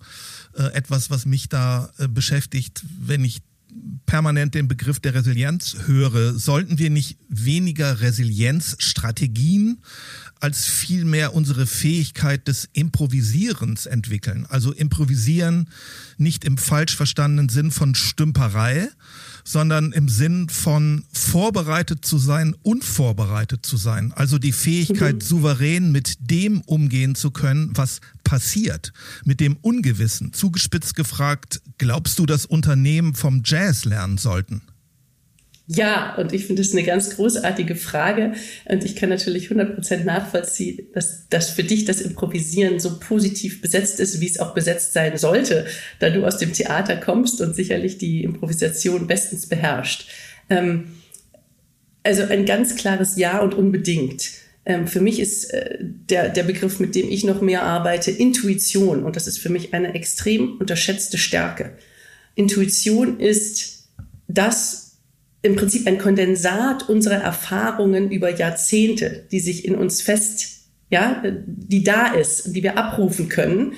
[0.56, 3.42] äh, etwas, was mich da äh, beschäftigt, wenn ich
[4.06, 6.38] permanent den Begriff der Resilienz höre.
[6.38, 9.80] Sollten wir nicht weniger Resilienzstrategien
[10.40, 14.46] als vielmehr unsere Fähigkeit des Improvisierens entwickeln?
[14.48, 15.70] Also improvisieren
[16.18, 18.90] nicht im falsch verstandenen Sinn von Stümperei,
[19.48, 24.12] sondern im Sinn von vorbereitet zu sein, unvorbereitet zu sein.
[24.14, 25.22] Also die Fähigkeit, mhm.
[25.22, 28.92] souverän mit dem umgehen zu können, was passiert,
[29.24, 30.34] mit dem Ungewissen.
[30.34, 34.62] Zugespitzt gefragt, glaubst du, dass Unternehmen vom Jazz lernen sollten?
[35.68, 38.34] Ja, und ich finde es eine ganz großartige Frage.
[38.66, 44.00] Und ich kann natürlich 100% nachvollziehen, dass, dass für dich das Improvisieren so positiv besetzt
[44.00, 45.66] ist, wie es auch besetzt sein sollte,
[46.00, 50.08] da du aus dem Theater kommst und sicherlich die Improvisation bestens beherrscht.
[50.52, 50.92] Ähm,
[52.04, 54.30] also ein ganz klares Ja und unbedingt.
[54.68, 59.04] Ähm, für mich ist äh, der, der Begriff, mit dem ich noch mehr arbeite, Intuition.
[59.04, 61.76] Und das ist für mich eine extrem unterschätzte Stärke.
[62.36, 63.90] Intuition ist
[64.28, 64.85] das,
[65.46, 71.84] im Prinzip ein Kondensat unserer Erfahrungen über Jahrzehnte, die sich in uns fest, ja, die
[71.84, 73.74] da ist, die wir abrufen können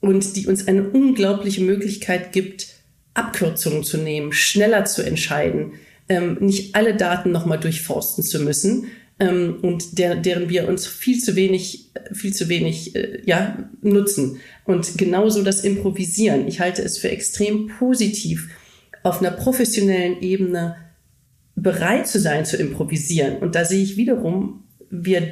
[0.00, 2.68] und die uns eine unglaubliche Möglichkeit gibt,
[3.14, 5.72] Abkürzungen zu nehmen, schneller zu entscheiden,
[6.08, 8.86] ähm, nicht alle Daten nochmal durchforsten zu müssen
[9.18, 14.40] ähm, und der, deren wir uns viel zu wenig, viel zu wenig, äh, ja, nutzen.
[14.64, 16.46] Und genauso das Improvisieren.
[16.48, 18.48] Ich halte es für extrem positiv,
[19.02, 20.76] auf einer professionellen Ebene
[21.62, 23.38] bereit zu sein zu improvisieren.
[23.38, 25.22] Und da sehe ich wiederum, wir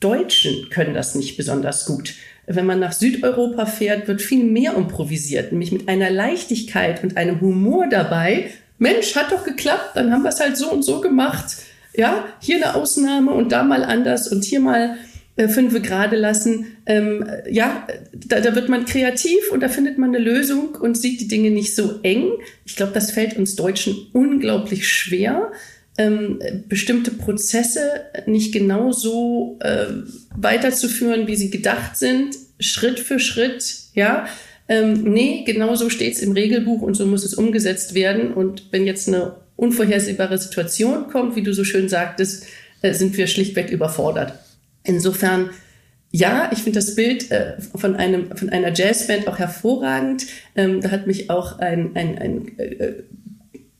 [0.00, 2.14] Deutschen können das nicht besonders gut.
[2.46, 7.40] Wenn man nach Südeuropa fährt, wird viel mehr improvisiert, nämlich mit einer Leichtigkeit und einem
[7.40, 8.50] Humor dabei.
[8.78, 11.56] Mensch, hat doch geklappt, dann haben wir es halt so und so gemacht.
[11.94, 14.96] Ja, hier eine Ausnahme und da mal anders und hier mal
[15.36, 16.76] äh, fünf gerade lassen.
[16.86, 21.20] Ähm, ja, da, da wird man kreativ und da findet man eine Lösung und sieht
[21.20, 22.30] die Dinge nicht so eng.
[22.64, 25.50] Ich glaube, das fällt uns Deutschen unglaublich schwer.
[25.98, 29.86] Ähm, bestimmte Prozesse nicht genau so äh,
[30.36, 34.26] weiterzuführen, wie sie gedacht sind, Schritt für Schritt, ja.
[34.68, 38.32] Ähm, nee, genau so steht es im Regelbuch und so muss es umgesetzt werden.
[38.32, 42.46] Und wenn jetzt eine unvorhersehbare Situation kommt, wie du so schön sagtest,
[42.82, 44.34] äh, sind wir schlichtweg überfordert.
[44.84, 45.50] Insofern,
[46.12, 50.26] ja, ich finde das Bild äh, von, einem, von einer Jazzband auch hervorragend.
[50.54, 52.92] Ähm, da hat mich auch ein, ein, ein äh,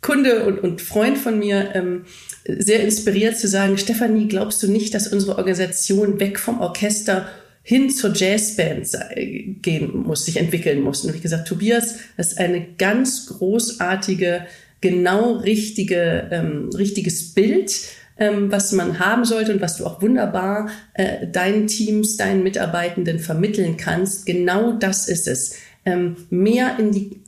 [0.00, 2.04] Kunde und, und Freund von mir ähm,
[2.46, 7.28] sehr inspiriert zu sagen, Stefanie, glaubst du nicht, dass unsere Organisation weg vom Orchester
[7.62, 8.88] hin zur Jazzband
[9.60, 11.04] gehen muss, sich entwickeln muss?
[11.04, 14.46] Und wie gesagt, Tobias, das ist eine ganz großartige,
[14.80, 17.72] genau richtige, ähm, richtiges Bild
[18.18, 23.20] ähm, was man haben sollte und was du auch wunderbar äh, deinen Teams, deinen Mitarbeitenden
[23.20, 24.26] vermitteln kannst.
[24.26, 25.54] Genau das ist es.
[25.84, 27.20] Ähm, mehr in die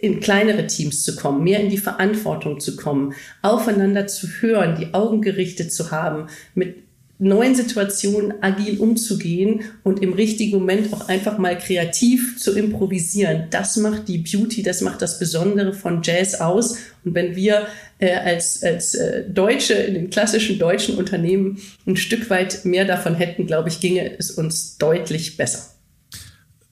[0.00, 4.94] in kleinere Teams zu kommen, mehr in die Verantwortung zu kommen, aufeinander zu hören, die
[4.94, 6.86] Augen gerichtet zu haben, mit
[7.18, 13.46] neuen Situationen agil umzugehen und im richtigen Moment auch einfach mal kreativ zu improvisieren.
[13.50, 16.76] Das macht die Beauty, das macht das Besondere von Jazz aus.
[17.04, 17.68] Und wenn wir
[17.98, 23.14] äh, als, als äh, Deutsche in den klassischen deutschen Unternehmen ein Stück weit mehr davon
[23.14, 25.70] hätten, glaube ich, ginge es uns deutlich besser.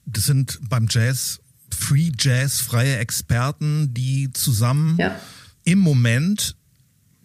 [0.05, 1.39] Das sind beim Jazz
[1.75, 5.19] Free Jazz freie Experten, die zusammen ja.
[5.63, 6.55] im Moment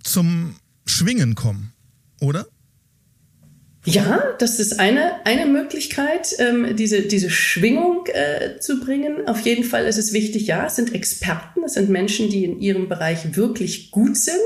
[0.03, 1.73] zum Schwingen kommen,
[2.21, 2.47] oder?
[3.87, 9.27] Ja, das ist eine, eine Möglichkeit, ähm, diese, diese Schwingung äh, zu bringen.
[9.27, 12.61] Auf jeden Fall ist es wichtig, ja, es sind Experten, es sind Menschen, die in
[12.61, 14.37] ihrem Bereich wirklich gut sind.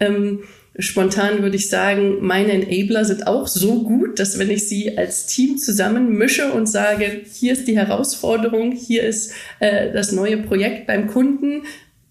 [0.00, 0.44] Ähm,
[0.78, 5.26] spontan würde ich sagen, meine Enabler sind auch so gut, dass wenn ich sie als
[5.26, 10.86] Team zusammen mische und sage, hier ist die Herausforderung, hier ist äh, das neue Projekt
[10.86, 11.62] beim Kunden,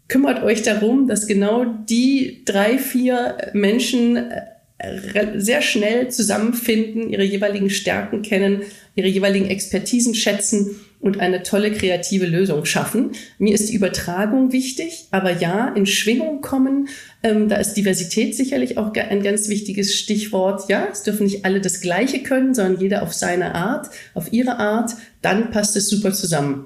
[0.08, 7.70] kümmert euch darum, dass genau die drei, vier Menschen äh, sehr schnell zusammenfinden, ihre jeweiligen
[7.70, 8.64] Stärken kennen,
[8.96, 13.12] ihre jeweiligen Expertisen schätzen und eine tolle kreative Lösung schaffen.
[13.38, 16.90] Mir ist die Übertragung wichtig, aber ja, in Schwingung kommen,
[17.24, 20.70] ähm, da ist Diversität sicherlich auch ein ganz wichtiges Stichwort.
[20.70, 24.58] Ja, es dürfen nicht alle das Gleiche können, sondern jeder auf seine Art, auf ihre
[24.58, 24.92] Art.
[25.22, 26.66] Dann passt es super zusammen.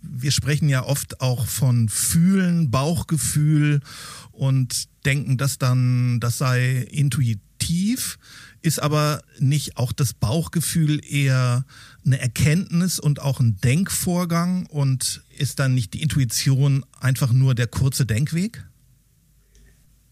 [0.00, 3.80] Wir sprechen ja oft auch von Fühlen, Bauchgefühl
[4.32, 8.18] und denken, dass dann, das sei intuitiv
[8.66, 11.64] ist aber nicht auch das Bauchgefühl eher
[12.06, 17.66] eine Erkenntnis und auch ein Denkvorgang und ist dann nicht die Intuition einfach nur der
[17.66, 18.64] kurze Denkweg?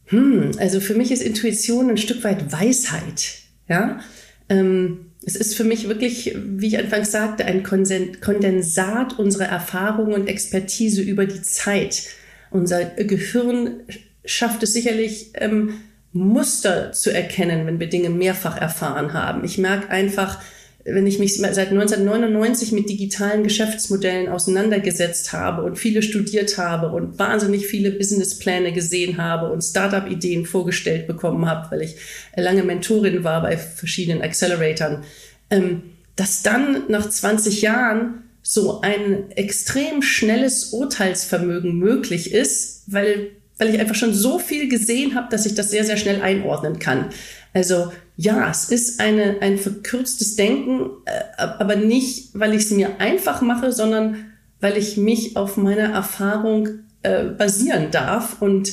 [0.07, 3.39] Hm, also für mich ist Intuition ein Stück weit Weisheit.
[3.69, 4.01] Ja,
[4.49, 10.27] ähm, es ist für mich wirklich, wie ich anfangs sagte, ein Kondensat unserer Erfahrungen und
[10.29, 12.09] Expertise über die Zeit.
[12.51, 13.81] Unser Gehirn
[14.25, 15.75] schafft es sicherlich, ähm,
[16.13, 19.45] Muster zu erkennen, wenn wir Dinge mehrfach erfahren haben.
[19.45, 20.41] Ich merke einfach,
[20.85, 27.19] wenn ich mich seit 1999 mit digitalen Geschäftsmodellen auseinandergesetzt habe und viele studiert habe und
[27.19, 31.97] wahnsinnig viele Businesspläne gesehen habe und Startup-Ideen vorgestellt bekommen habe, weil ich
[32.37, 35.05] lange Mentorin war bei verschiedenen Acceleratoren,
[35.51, 35.83] ähm,
[36.17, 43.81] dass dann nach 20 Jahren so ein extrem schnelles Urteilsvermögen möglich ist, weil, weil ich
[43.81, 47.07] einfach schon so viel gesehen habe, dass ich das sehr, sehr schnell einordnen kann.
[47.55, 53.01] Also ja, es ist eine, ein verkürztes Denken, äh, aber nicht, weil ich es mir
[53.01, 54.17] einfach mache, sondern
[54.61, 56.69] weil ich mich auf meiner Erfahrung
[57.03, 58.73] äh, basieren darf und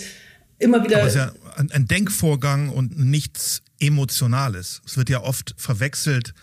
[0.59, 0.97] immer wieder.
[0.97, 4.81] Aber es ist ja ein, ein Denkvorgang und nichts Emotionales.
[4.85, 6.33] Es wird ja oft verwechselt,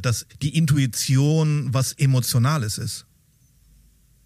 [0.00, 3.04] dass die Intuition was Emotionales ist.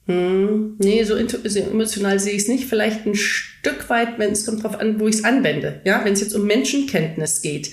[0.07, 2.69] Hm, nee, so, so emotional sehe ich es nicht.
[2.69, 5.81] Vielleicht ein Stück weit, wenn es kommt darauf an, wo ich es anwende.
[5.85, 7.73] Ja, wenn es jetzt um Menschenkenntnis geht.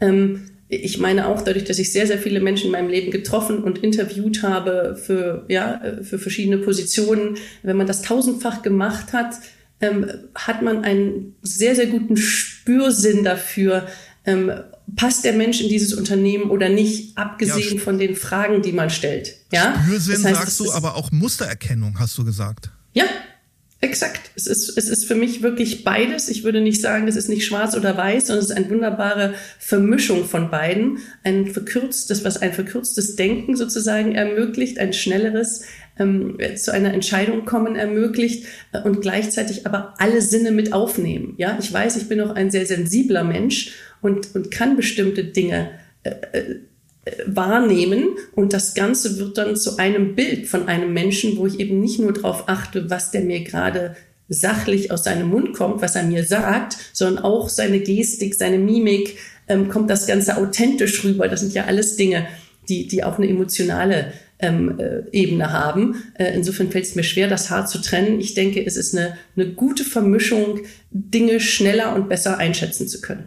[0.00, 3.62] Ähm, ich meine auch dadurch, dass ich sehr, sehr viele Menschen in meinem Leben getroffen
[3.64, 7.38] und interviewt habe für, ja, für verschiedene Positionen.
[7.62, 9.34] Wenn man das tausendfach gemacht hat,
[9.80, 13.88] ähm, hat man einen sehr, sehr guten Spürsinn dafür,
[14.24, 14.52] ähm,
[14.94, 18.90] passt der Mensch in dieses Unternehmen oder nicht, abgesehen ja, von den Fragen, die man
[18.90, 19.36] stellt.
[19.52, 19.74] Ja?
[19.84, 22.70] Spürsinn das heißt, sagst du, aber auch Mustererkennung, hast du gesagt.
[22.92, 23.04] Ja,
[23.80, 24.30] exakt.
[24.36, 26.28] Es ist, es ist für mich wirklich beides.
[26.28, 29.34] Ich würde nicht sagen, es ist nicht schwarz oder weiß, sondern es ist eine wunderbare
[29.58, 30.98] Vermischung von beiden.
[31.24, 35.64] Ein verkürztes, was ein verkürztes Denken sozusagen ermöglicht, ein schnelleres,
[35.98, 41.34] ähm, zu einer Entscheidung kommen ermöglicht äh, und gleichzeitig aber alle Sinne mit aufnehmen.
[41.36, 45.70] Ja, ich weiß, ich bin auch ein sehr sensibler Mensch und, und kann bestimmte Dinge
[46.02, 46.56] äh, äh,
[47.26, 51.80] wahrnehmen und das Ganze wird dann zu einem Bild von einem Menschen, wo ich eben
[51.80, 53.96] nicht nur darauf achte, was der mir gerade
[54.28, 59.18] sachlich aus seinem Mund kommt, was er mir sagt, sondern auch seine Gestik, seine Mimik,
[59.48, 61.26] ähm, kommt das Ganze authentisch rüber.
[61.26, 62.26] Das sind ja alles Dinge,
[62.68, 66.04] die, die auch eine emotionale ähm, äh, Ebene haben.
[66.14, 68.20] Äh, insofern fällt es mir schwer, das hart zu trennen.
[68.20, 70.60] Ich denke, es ist eine, eine gute Vermischung,
[70.90, 73.24] Dinge schneller und besser einschätzen zu können.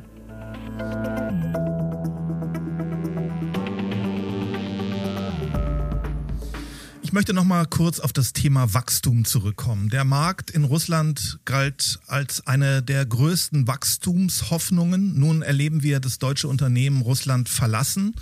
[7.13, 9.89] Ich möchte noch mal kurz auf das Thema Wachstum zurückkommen.
[9.89, 15.19] Der Markt in Russland galt als eine der größten Wachstumshoffnungen.
[15.19, 18.15] Nun erleben wir das deutsche Unternehmen Russland verlassen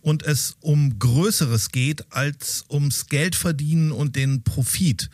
[0.00, 5.10] und es um Größeres geht als ums Geldverdienen und den Profit.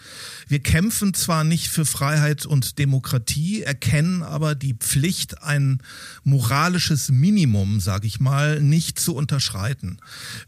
[0.46, 5.80] Wir kämpfen zwar nicht für Freiheit und Demokratie, erkennen aber die Pflicht, ein
[6.22, 9.96] moralisches Minimum, sage ich mal, nicht zu unterschreiten.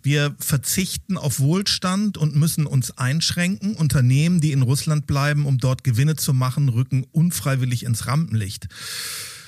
[0.02, 3.76] Wir verzichten auf Wohlstand und müssen uns einschränken.
[3.76, 8.66] Unternehmen, die in Russland bleiben, um dort Gewinne zu machen, rücken unfreiwillig ins Rampenlicht.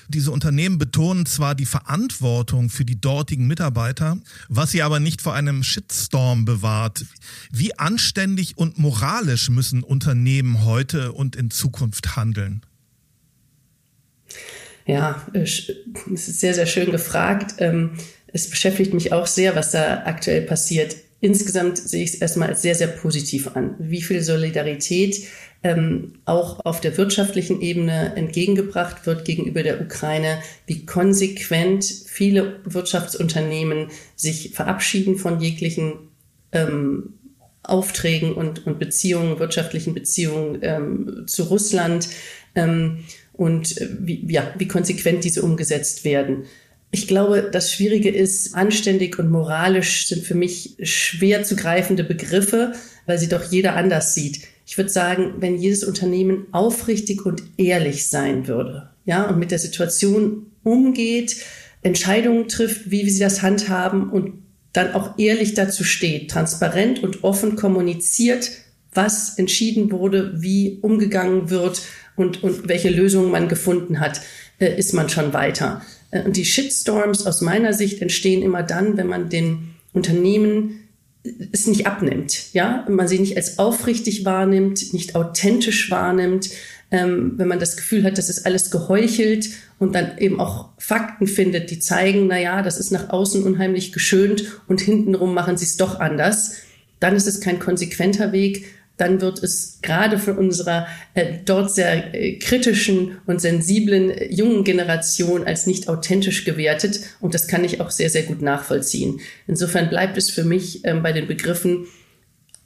[0.09, 5.35] Diese Unternehmen betonen zwar die Verantwortung für die dortigen Mitarbeiter, was sie aber nicht vor
[5.35, 7.05] einem Shitstorm bewahrt.
[7.51, 12.63] Wie anständig und moralisch müssen Unternehmen heute und in Zukunft handeln?
[14.87, 15.69] Ja, es
[16.15, 17.57] ist sehr, sehr schön gefragt.
[17.59, 17.91] Ähm,
[18.29, 22.63] es beschäftigt mich auch sehr, was da aktuell passiert insgesamt sehe ich es erstmal als
[22.63, 23.75] sehr, sehr positiv an.
[23.79, 25.27] Wie viel Solidarität
[25.63, 33.89] ähm, auch auf der wirtschaftlichen Ebene entgegengebracht wird gegenüber der Ukraine, wie konsequent viele Wirtschaftsunternehmen
[34.15, 35.95] sich verabschieden von jeglichen
[36.53, 37.15] ähm,
[37.63, 42.09] Aufträgen und, und Beziehungen, wirtschaftlichen Beziehungen ähm, zu Russland
[42.55, 46.45] ähm, und äh, wie, ja, wie konsequent diese umgesetzt werden.
[46.91, 52.73] Ich glaube, das Schwierige ist, anständig und moralisch sind für mich schwer zu greifende Begriffe,
[53.07, 54.41] weil sie doch jeder anders sieht.
[54.67, 59.59] Ich würde sagen, wenn jedes Unternehmen aufrichtig und ehrlich sein würde, ja, und mit der
[59.59, 61.37] Situation umgeht,
[61.83, 67.57] Entscheidungen trifft, wie sie das handhaben und dann auch ehrlich dazu steht, transparent und offen
[67.57, 68.51] kommuniziert,
[68.93, 71.83] was entschieden wurde, wie umgegangen wird
[72.17, 74.21] und, und welche Lösungen man gefunden hat,
[74.59, 75.83] äh, ist man schon weiter.
[76.17, 80.89] Äh, und die Shitstorms aus meiner Sicht entstehen immer dann, wenn man den Unternehmen
[81.25, 86.51] äh, es nicht abnimmt, ja, man sie nicht als aufrichtig wahrnimmt, nicht authentisch wahrnimmt,
[86.91, 91.27] ähm, wenn man das Gefühl hat, das ist alles geheuchelt und dann eben auch Fakten
[91.27, 95.65] findet, die zeigen, na ja, das ist nach außen unheimlich geschönt und hintenrum machen sie
[95.65, 96.55] es doch anders,
[97.01, 98.67] dann ist es kein konsequenter Weg,
[98.97, 104.65] dann wird es gerade von unserer äh, dort sehr äh, kritischen und sensiblen äh, jungen
[104.65, 107.01] Generation als nicht authentisch gewertet.
[107.21, 109.21] Und das kann ich auch sehr, sehr gut nachvollziehen.
[109.47, 111.87] Insofern bleibt es für mich ähm, bei den Begriffen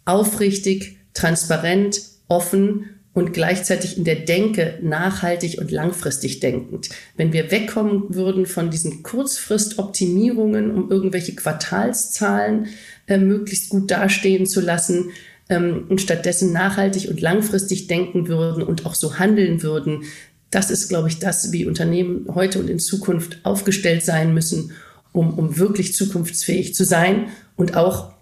[0.05, 6.91] aufrichtig, transparent, offen und gleichzeitig in der Denke nachhaltig und langfristig denkend.
[7.17, 12.69] Wenn wir wegkommen würden von diesen Kurzfristoptimierungen, um irgendwelche Quartalszahlen
[13.09, 15.11] äh, möglichst gut dastehen zu lassen,
[15.51, 20.05] ähm, und stattdessen nachhaltig und langfristig denken würden und auch so handeln würden.
[20.51, 24.73] Das ist, glaube ich, das, wie Unternehmen heute und in Zukunft aufgestellt sein müssen,
[25.13, 27.27] um, um wirklich zukunftsfähig zu sein
[27.57, 28.13] und auch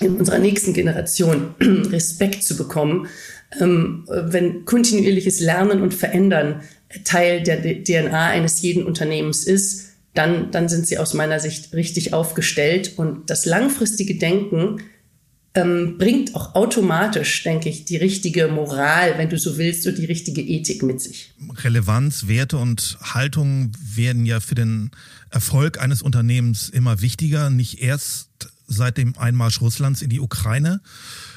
[0.00, 3.08] in unserer nächsten Generation Respekt zu bekommen,
[3.60, 6.62] ähm, wenn kontinuierliches Lernen und Verändern
[7.04, 12.12] Teil der DNA eines jeden Unternehmens ist, dann, dann sind sie aus meiner Sicht richtig
[12.14, 12.94] aufgestellt.
[12.96, 14.78] Und das langfristige Denken
[15.56, 20.04] ähm, bringt auch automatisch, denke ich, die richtige Moral, wenn du so willst, und die
[20.04, 21.32] richtige Ethik mit sich.
[21.64, 24.90] Relevanz, Werte und Haltung werden ja für den
[25.30, 28.28] Erfolg eines Unternehmens immer wichtiger, nicht erst
[28.66, 30.80] seit dem Einmarsch Russlands in die Ukraine.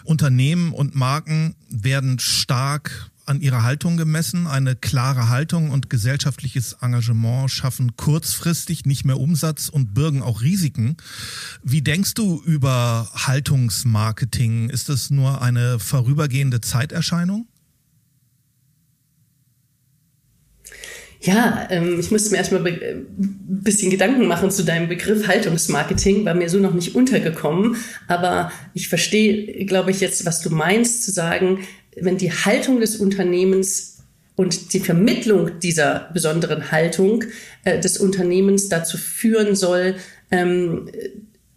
[0.04, 4.48] Unternehmen und Marken werden stark an ihrer Haltung gemessen.
[4.48, 10.98] Eine klare Haltung und gesellschaftliches Engagement schaffen kurzfristig nicht mehr Umsatz und bürgen auch Risiken.
[11.64, 14.70] Wie denkst du über Haltungsmarketing?
[14.70, 17.48] Ist das nur eine vorübergehende Zeiterscheinung?
[21.22, 26.24] Ja, ähm, ich musste mir erstmal ein äh, bisschen Gedanken machen zu deinem Begriff Haltungsmarketing,
[26.24, 27.76] war mir so noch nicht untergekommen.
[28.08, 31.60] Aber ich verstehe, glaube ich, jetzt, was du meinst, zu sagen,
[32.02, 33.98] wenn die Haltung des Unternehmens
[34.36, 37.26] und die Vermittlung dieser besonderen Haltung
[37.66, 39.96] äh, des Unternehmens dazu führen soll,
[40.32, 40.90] ähm,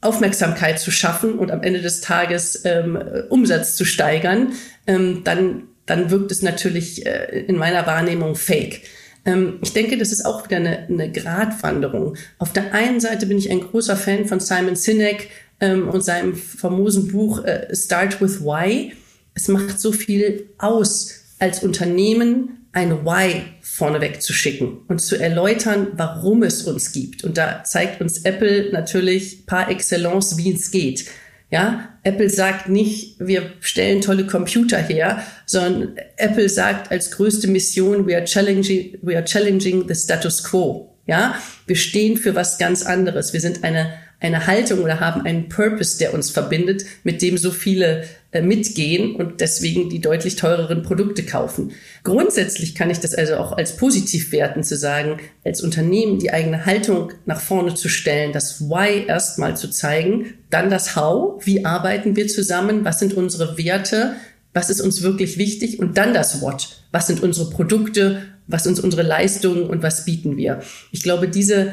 [0.01, 4.53] Aufmerksamkeit zu schaffen und am Ende des Tages ähm, Umsatz zu steigern,
[4.89, 8.83] ähm, dann, dann wirkt es natürlich äh, in meiner Wahrnehmung fake.
[9.25, 12.17] Ähm, ich denke, das ist auch wieder eine, eine Gratwanderung.
[12.39, 15.29] Auf der einen Seite bin ich ein großer Fan von Simon Sinek
[15.61, 18.93] ähm, und seinem famosen Buch äh, Start with Why
[19.35, 25.89] es macht so viel aus, als Unternehmen ein Why vorneweg zu schicken und zu erläutern,
[25.95, 27.25] warum es uns gibt.
[27.25, 31.07] Und da zeigt uns Apple natürlich par excellence, wie es geht.
[31.51, 38.07] Ja, Apple sagt nicht, wir stellen tolle Computer her, sondern Apple sagt als größte Mission,
[38.07, 40.97] we are challenging, we are challenging the status quo.
[41.07, 41.35] Ja,
[41.67, 43.35] wir stehen für was ganz anderes.
[43.35, 47.51] Wir sind eine, eine Haltung oder haben einen Purpose, der uns verbindet, mit dem so
[47.51, 48.05] viele
[48.41, 51.73] mitgehen und deswegen die deutlich teureren Produkte kaufen.
[52.03, 56.65] Grundsätzlich kann ich das also auch als positiv werten, zu sagen, als Unternehmen die eigene
[56.65, 62.17] Haltung nach vorne zu stellen, das Why erstmal zu zeigen, dann das How, wie arbeiten
[62.17, 64.15] wir zusammen, was sind unsere Werte,
[64.55, 68.81] was ist uns wirklich wichtig und dann das What, was sind unsere Produkte, was sind
[68.81, 70.63] unsere Leistungen und was bieten wir.
[70.91, 71.73] Ich glaube, diese äh,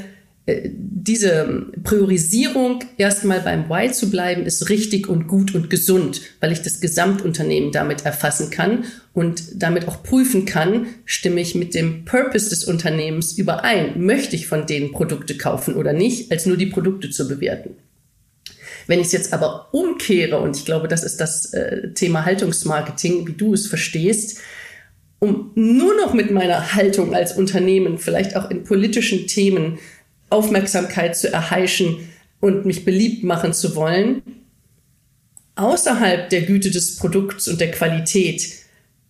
[0.72, 6.62] diese Priorisierung erstmal beim Why zu bleiben, ist richtig und gut und gesund, weil ich
[6.62, 12.50] das Gesamtunternehmen damit erfassen kann und damit auch prüfen kann, stimme ich mit dem Purpose
[12.50, 17.10] des Unternehmens überein, möchte ich von denen Produkte kaufen oder nicht, als nur die Produkte
[17.10, 17.76] zu bewerten.
[18.88, 23.28] Wenn ich es jetzt aber umkehre, und ich glaube, das ist das äh, Thema Haltungsmarketing,
[23.28, 24.40] wie du es verstehst,
[25.20, 29.78] um nur noch mit meiner Haltung als Unternehmen, vielleicht auch in politischen Themen,
[30.30, 32.10] Aufmerksamkeit zu erheischen
[32.40, 34.22] und mich beliebt machen zu wollen,
[35.56, 38.60] außerhalb der Güte des Produkts und der Qualität,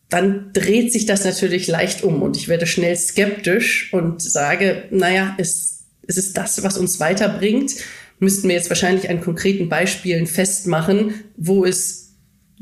[0.09, 5.36] dann dreht sich das natürlich leicht um und ich werde schnell skeptisch und sage, naja,
[5.38, 7.76] ist, ist es das, was uns weiterbringt?
[8.17, 11.98] Müssten wir jetzt wahrscheinlich an konkreten Beispielen festmachen, wo es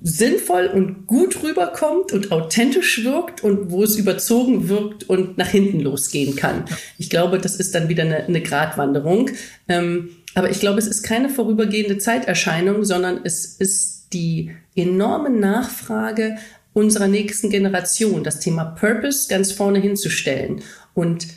[0.02, 5.80] sinnvoll und gut rüberkommt und authentisch wirkt und wo es überzogen wirkt und nach hinten
[5.80, 6.66] losgehen kann.
[6.98, 9.32] Ich glaube, das ist dann wieder eine, eine Gratwanderung.
[9.68, 16.38] Ähm, aber ich glaube, es ist keine vorübergehende Zeiterscheinung, sondern es ist die enorme Nachfrage
[16.74, 20.62] unserer nächsten Generation, das Thema Purpose ganz vorne hinzustellen.
[20.93, 21.28] Und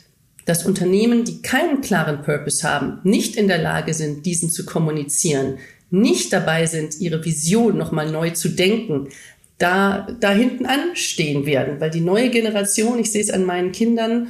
[0.44, 5.58] dass Unternehmen, die keinen klaren Purpose haben, nicht in der Lage sind, diesen zu kommunizieren,
[5.90, 9.08] nicht dabei sind, ihre Vision nochmal neu zu denken,
[9.58, 14.28] da, da hinten anstehen werden, weil die neue Generation, ich sehe es an meinen Kindern,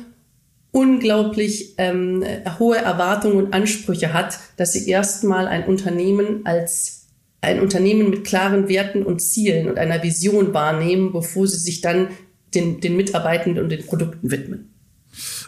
[0.72, 2.24] unglaublich ähm,
[2.58, 7.06] hohe Erwartungen und Ansprüche hat, dass sie erstmal ein Unternehmen als
[7.42, 12.08] ein Unternehmen mit klaren Werten und Zielen und einer Vision wahrnehmen, bevor sie sich dann
[12.54, 14.70] den, den Mitarbeitenden und den Produkten widmen.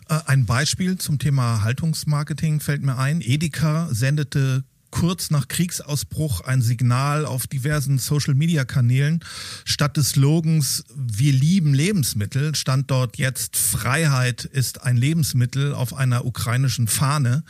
[0.09, 3.21] Äh, ein Beispiel zum Thema Haltungsmarketing fällt mir ein.
[3.21, 9.25] Edeka sendete kurz nach Kriegsausbruch ein Signal auf diversen Social-Media-Kanälen.
[9.65, 16.25] Statt des Slogans Wir lieben Lebensmittel stand dort jetzt Freiheit ist ein Lebensmittel auf einer
[16.25, 17.43] ukrainischen Fahne.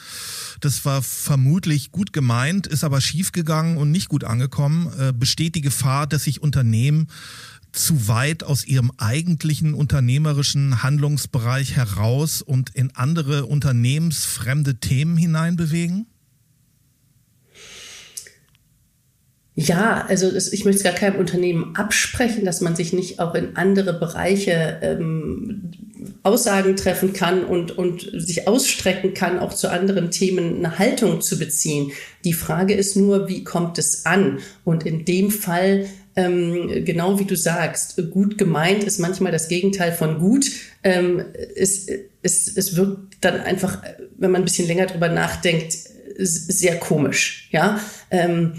[0.60, 4.90] Das war vermutlich gut gemeint, ist aber schiefgegangen und nicht gut angekommen.
[4.98, 7.08] Äh, besteht die Gefahr, dass sich Unternehmen
[7.72, 16.06] zu weit aus ihrem eigentlichen unternehmerischen Handlungsbereich heraus und in andere unternehmensfremde Themen hineinbewegen?
[19.54, 23.34] Ja, also das, ich möchte es gar keinem Unternehmen absprechen, dass man sich nicht auch
[23.34, 25.70] in andere Bereiche ähm,
[26.22, 31.38] Aussagen treffen kann und, und sich ausstrecken kann, auch zu anderen Themen eine Haltung zu
[31.38, 31.92] beziehen.
[32.24, 34.38] Die Frage ist nur, wie kommt es an?
[34.64, 39.92] Und in dem Fall ähm, genau wie du sagst, gut gemeint ist manchmal das Gegenteil
[39.92, 40.50] von gut.
[40.82, 41.24] Ähm,
[41.56, 41.86] es,
[42.22, 43.82] es, es wirkt dann einfach,
[44.18, 45.74] wenn man ein bisschen länger drüber nachdenkt,
[46.18, 47.48] sehr komisch.
[47.50, 47.80] Ja.
[48.10, 48.54] Ähm,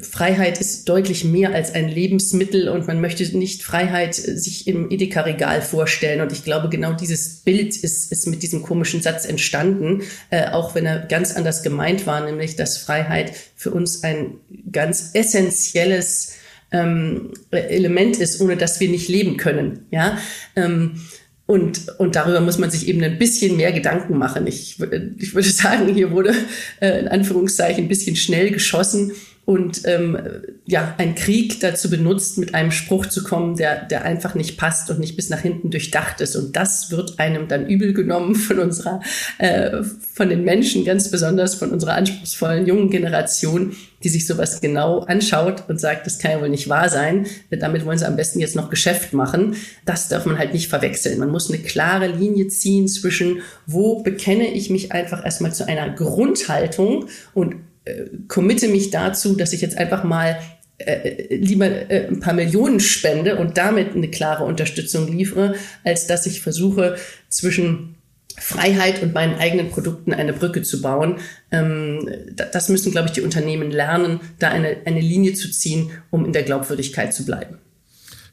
[0.00, 4.90] Freiheit ist deutlich mehr als ein Lebensmittel und man möchte nicht Freiheit äh, sich im
[4.90, 6.20] Edeka-Regal vorstellen.
[6.20, 10.74] Und ich glaube, genau dieses Bild ist, ist mit diesem komischen Satz entstanden, äh, auch
[10.74, 14.38] wenn er ganz anders gemeint war, nämlich dass Freiheit für uns ein
[14.72, 16.34] ganz essentielles
[16.72, 19.86] ähm, Element ist, ohne dass wir nicht leben können.
[19.92, 20.18] Ja.
[20.56, 21.00] Ähm,
[21.46, 24.46] und, und darüber muss man sich eben ein bisschen mehr Gedanken machen.
[24.48, 24.80] Ich,
[25.18, 26.34] ich würde sagen, hier wurde
[26.80, 29.12] äh, in Anführungszeichen ein bisschen schnell geschossen
[29.46, 30.16] und ähm,
[30.64, 34.90] ja, ein Krieg dazu benutzt, mit einem Spruch zu kommen, der, der einfach nicht passt
[34.90, 36.34] und nicht bis nach hinten durchdacht ist.
[36.34, 39.00] Und das wird einem dann übel genommen von unserer,
[39.38, 39.82] äh,
[40.14, 45.64] von den Menschen, ganz besonders von unserer anspruchsvollen jungen Generation, die sich sowas genau anschaut
[45.68, 47.26] und sagt, das kann ja wohl nicht wahr sein.
[47.50, 49.56] Damit wollen sie am besten jetzt noch Geschäft machen.
[49.84, 51.18] Das darf man halt nicht verwechseln.
[51.18, 55.90] Man muss eine klare Linie ziehen zwischen, wo bekenne ich mich einfach erstmal zu einer
[55.90, 60.38] Grundhaltung und äh, committe mich dazu, dass ich jetzt einfach mal
[60.78, 65.54] äh, lieber äh, ein paar Millionen spende und damit eine klare Unterstützung liefere,
[65.84, 66.96] als dass ich versuche,
[67.28, 67.94] zwischen
[68.36, 71.20] Freiheit und meinen eigenen Produkten eine Brücke zu bauen.
[71.52, 76.24] Ähm, das müssen, glaube ich, die Unternehmen lernen, da eine, eine Linie zu ziehen, um
[76.24, 77.58] in der Glaubwürdigkeit zu bleiben.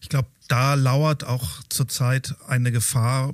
[0.01, 3.33] Ich glaube, da lauert auch zurzeit eine Gefahr,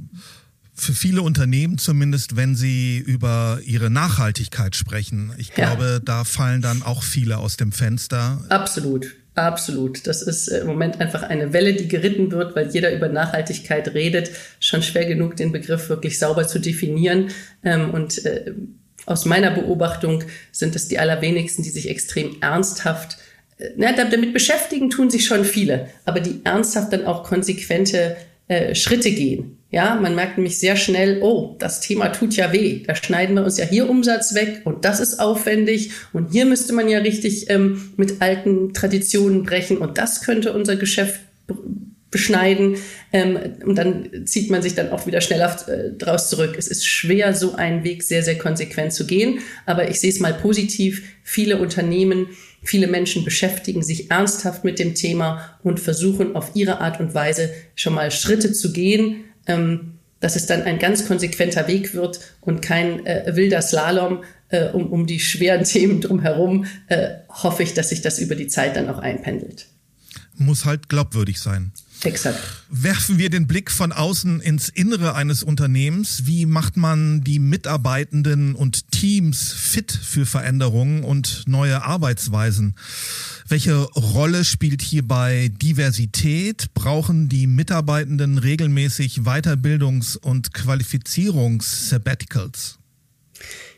[0.77, 5.33] für viele Unternehmen zumindest, wenn sie über ihre Nachhaltigkeit sprechen.
[5.37, 5.99] Ich glaube, ja.
[5.99, 8.45] da fallen dann auch viele aus dem Fenster.
[8.49, 9.15] Absolut.
[9.37, 10.07] Absolut.
[10.07, 13.93] Das ist äh, im Moment einfach eine Welle, die geritten wird, weil jeder über Nachhaltigkeit
[13.93, 14.31] redet.
[14.59, 17.29] Schon schwer genug, den Begriff wirklich sauber zu definieren.
[17.63, 18.53] Ähm, und äh,
[19.05, 23.19] aus meiner Beobachtung sind es die allerwenigsten, die sich extrem ernsthaft
[23.59, 28.17] äh, na, damit beschäftigen, tun sich schon viele, aber die ernsthaft dann auch konsequente
[28.71, 29.56] Schritte gehen.
[29.69, 32.83] Ja, man merkt nämlich sehr schnell, oh, das Thema tut ja weh.
[32.87, 36.71] Da schneiden wir uns ja hier Umsatz weg und das ist aufwendig und hier müsste
[36.71, 41.19] man ja richtig ähm, mit alten Traditionen brechen und das könnte unser Geschäft
[42.09, 42.77] beschneiden
[43.11, 46.55] ähm, und dann zieht man sich dann auch wieder schneller äh, draus zurück.
[46.57, 50.21] Es ist schwer, so einen Weg sehr, sehr konsequent zu gehen, aber ich sehe es
[50.21, 51.03] mal positiv.
[51.23, 52.27] Viele Unternehmen,
[52.63, 57.49] viele Menschen beschäftigen sich ernsthaft mit dem Thema und versuchen auf ihre Art und Weise
[57.75, 62.61] schon mal Schritte zu gehen, ähm, dass es dann ein ganz konsequenter Weg wird und
[62.61, 67.89] kein äh, wilder Slalom äh, um, um die schweren Themen drumherum, äh, hoffe ich, dass
[67.89, 69.67] sich das über die Zeit dann auch einpendelt.
[70.35, 71.71] Muss halt glaubwürdig sein.
[72.03, 72.39] Exakt.
[72.69, 76.25] Werfen wir den Blick von außen ins Innere eines Unternehmens.
[76.25, 82.75] Wie macht man die Mitarbeitenden und Teams fit für Veränderungen und neue Arbeitsweisen?
[83.47, 86.73] Welche Rolle spielt hierbei Diversität?
[86.73, 92.79] Brauchen die Mitarbeitenden regelmäßig Weiterbildungs- und Qualifizierungs-Sabbaticals?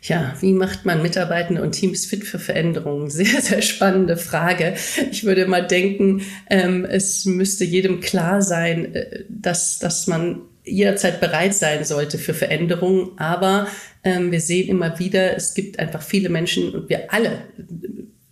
[0.01, 3.09] Ja, wie macht man Mitarbeitende und Teams fit für Veränderungen?
[3.19, 4.75] Sehr, sehr spannende Frage.
[5.11, 11.19] Ich würde mal denken, ähm, es müsste jedem klar sein, äh, dass, dass man jederzeit
[11.19, 13.11] bereit sein sollte für Veränderungen.
[13.17, 13.67] Aber
[14.03, 17.43] ähm, wir sehen immer wieder, es gibt einfach viele Menschen und wir alle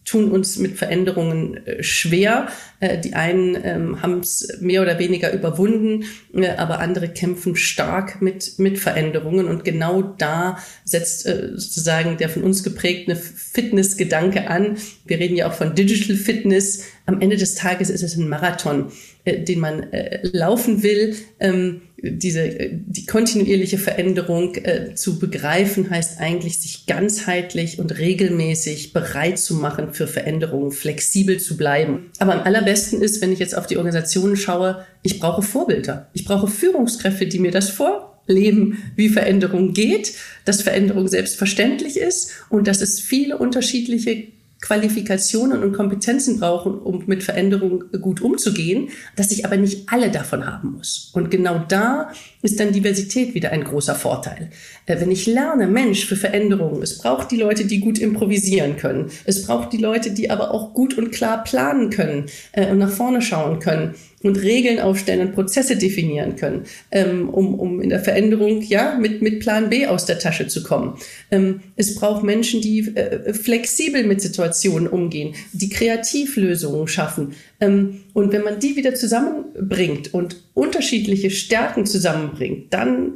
[0.08, 2.48] tun uns mit Veränderungen äh, schwer.
[2.80, 8.22] Äh, die einen ähm, haben es mehr oder weniger überwunden, äh, aber andere kämpfen stark
[8.22, 9.48] mit, mit Veränderungen.
[9.48, 14.78] Und genau da setzt sozusagen der von uns geprägte Fitnessgedanke an.
[15.06, 16.86] Wir reden ja auch von Digital Fitness.
[17.06, 18.92] Am Ende des Tages ist es ein Marathon,
[19.26, 19.88] den man
[20.22, 21.16] laufen will.
[21.40, 29.40] Ähm, diese, die kontinuierliche Veränderung äh, zu begreifen, heißt eigentlich, sich ganzheitlich und regelmäßig bereit
[29.40, 32.12] zu machen für Veränderungen, flexibel zu bleiben.
[32.20, 36.10] Aber am allerbesten ist, wenn ich jetzt auf die Organisationen schaue, ich brauche Vorbilder.
[36.14, 40.14] Ich brauche Führungskräfte, die mir das vor leben, wie Veränderung geht,
[40.46, 44.28] dass Veränderung selbstverständlich ist und dass es viele unterschiedliche
[44.62, 50.46] Qualifikationen und Kompetenzen brauchen, um mit Veränderungen gut umzugehen, dass ich aber nicht alle davon
[50.46, 51.12] haben muss.
[51.14, 54.50] Und genau da ist dann Diversität wieder ein großer Vorteil.
[54.86, 59.12] Äh, wenn ich lerne, Mensch, für Veränderungen, es braucht die Leute, die gut improvisieren können.
[59.26, 62.90] Es braucht die Leute, die aber auch gut und klar planen können äh, und nach
[62.90, 63.96] vorne schauen können
[64.28, 69.22] und Regeln aufstellen und Prozesse definieren können, ähm, um, um in der Veränderung ja mit,
[69.22, 70.98] mit Plan B aus der Tasche zu kommen.
[71.32, 77.34] Ähm, es braucht Menschen, die äh, flexibel mit Situationen umgehen, die Kreativlösungen schaffen.
[77.60, 83.14] Ähm, und wenn man die wieder zusammenbringt und unterschiedliche Stärken zusammenbringt, dann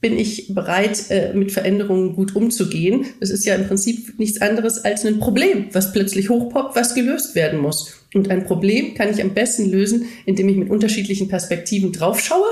[0.00, 3.06] bin ich bereit, äh, mit Veränderungen gut umzugehen.
[3.20, 7.34] Das ist ja im Prinzip nichts anderes als ein Problem, was plötzlich hochpoppt, was gelöst
[7.34, 7.94] werden muss.
[8.14, 12.46] Und ein Problem kann ich am besten lösen, indem ich mit unterschiedlichen Perspektiven draufschaue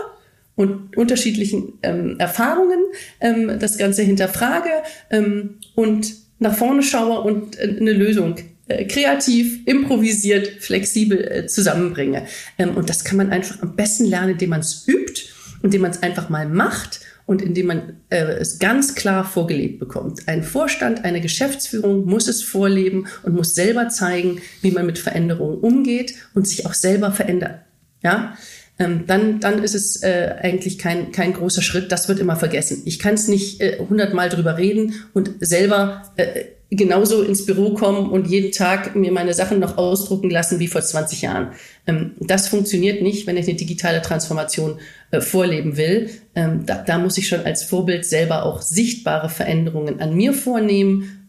[0.57, 2.81] und unterschiedlichen ähm, Erfahrungen
[3.21, 4.71] ähm, das Ganze hinterfrage
[5.11, 8.37] ähm, und nach vorne schaue und äh, eine Lösung
[8.69, 12.27] äh, kreativ, improvisiert, flexibel äh, zusammenbringe.
[12.59, 15.23] Ähm, und das kann man einfach am besten lernen, indem man es übt,
[15.63, 20.29] indem man es einfach mal macht und indem man äh, es ganz klar vorgelebt bekommt.
[20.29, 25.59] Ein Vorstand, eine Geschäftsführung muss es vorleben und muss selber zeigen, wie man mit Veränderungen
[25.59, 27.61] umgeht und sich auch selber verändert.
[28.03, 28.37] Ja,
[28.79, 31.93] ähm, dann, dann ist es äh, eigentlich kein, kein großer Schritt.
[31.93, 32.83] Das wird immer vergessen.
[32.85, 36.45] Ich kann es nicht äh, hundertmal äh, drüber reden und selber äh,
[36.77, 40.83] genauso ins Büro kommen und jeden Tag mir meine Sachen noch ausdrucken lassen wie vor
[40.83, 41.53] 20 Jahren.
[41.87, 44.79] Ähm, das funktioniert nicht, wenn ich eine digitale Transformation
[45.11, 46.11] äh, vorleben will.
[46.35, 51.29] Ähm, da, da muss ich schon als Vorbild selber auch sichtbare Veränderungen an mir vornehmen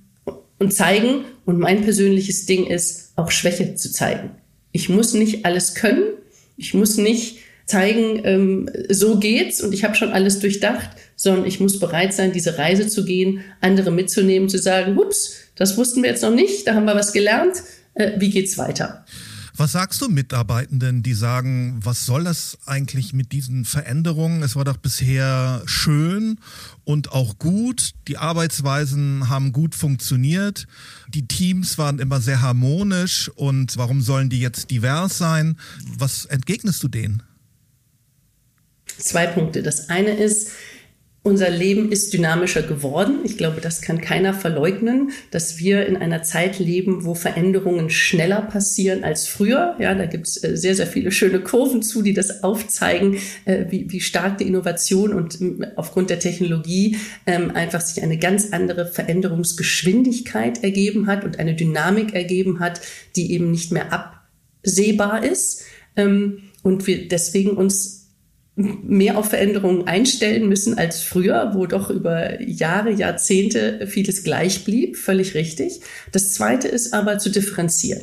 [0.60, 1.26] und zeigen.
[1.46, 4.32] Und mein persönliches Ding ist, auch Schwäche zu zeigen.
[4.72, 6.04] Ich muss nicht alles können.
[6.58, 11.60] Ich muss nicht zeigen, ähm, so geht's und ich habe schon alles durchdacht, sondern ich
[11.60, 16.10] muss bereit sein, diese Reise zu gehen, andere mitzunehmen, zu sagen, ups, das wussten wir
[16.10, 17.64] jetzt noch nicht, da haben wir was gelernt,
[17.94, 19.06] äh, wie geht's weiter?
[19.58, 24.44] Was sagst du Mitarbeitenden, die sagen, was soll das eigentlich mit diesen Veränderungen?
[24.44, 26.40] Es war doch bisher schön
[26.84, 27.92] und auch gut.
[28.10, 30.68] Die Arbeitsweisen haben gut funktioniert.
[31.08, 33.32] Die Teams waren immer sehr harmonisch.
[33.34, 35.58] Und warum sollen die jetzt divers sein?
[35.98, 37.24] Was entgegnest du denen?
[38.98, 39.64] Zwei Punkte.
[39.64, 40.50] Das eine ist,
[41.26, 43.22] unser Leben ist dynamischer geworden.
[43.24, 48.44] Ich glaube, das kann keiner verleugnen, dass wir in einer Zeit leben, wo Veränderungen schneller
[48.44, 49.76] passieren als früher.
[49.80, 53.66] Ja, da gibt es äh, sehr, sehr viele schöne Kurven zu, die das aufzeigen, äh,
[53.70, 55.40] wie, wie stark die Innovation und
[55.78, 62.14] aufgrund der Technologie ähm, einfach sich eine ganz andere Veränderungsgeschwindigkeit ergeben hat und eine Dynamik
[62.14, 62.82] ergeben hat,
[63.16, 65.64] die eben nicht mehr absehbar ist.
[65.96, 67.95] Ähm, und wir deswegen uns
[68.56, 74.96] mehr auf Veränderungen einstellen müssen als früher, wo doch über Jahre, Jahrzehnte vieles gleich blieb,
[74.96, 75.82] völlig richtig.
[76.12, 78.02] Das Zweite ist aber zu differenzieren.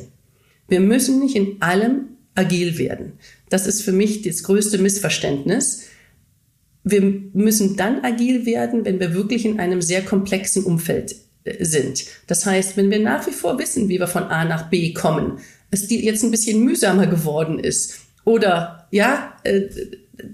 [0.67, 3.13] Wir müssen nicht in allem agil werden.
[3.49, 5.85] Das ist für mich das größte Missverständnis.
[6.83, 7.01] Wir
[7.33, 12.05] müssen dann agil werden, wenn wir wirklich in einem sehr komplexen Umfeld äh, sind.
[12.27, 15.39] Das heißt, wenn wir nach wie vor wissen, wie wir von A nach B kommen,
[15.71, 19.63] es jetzt ein bisschen mühsamer geworden ist oder ja, äh,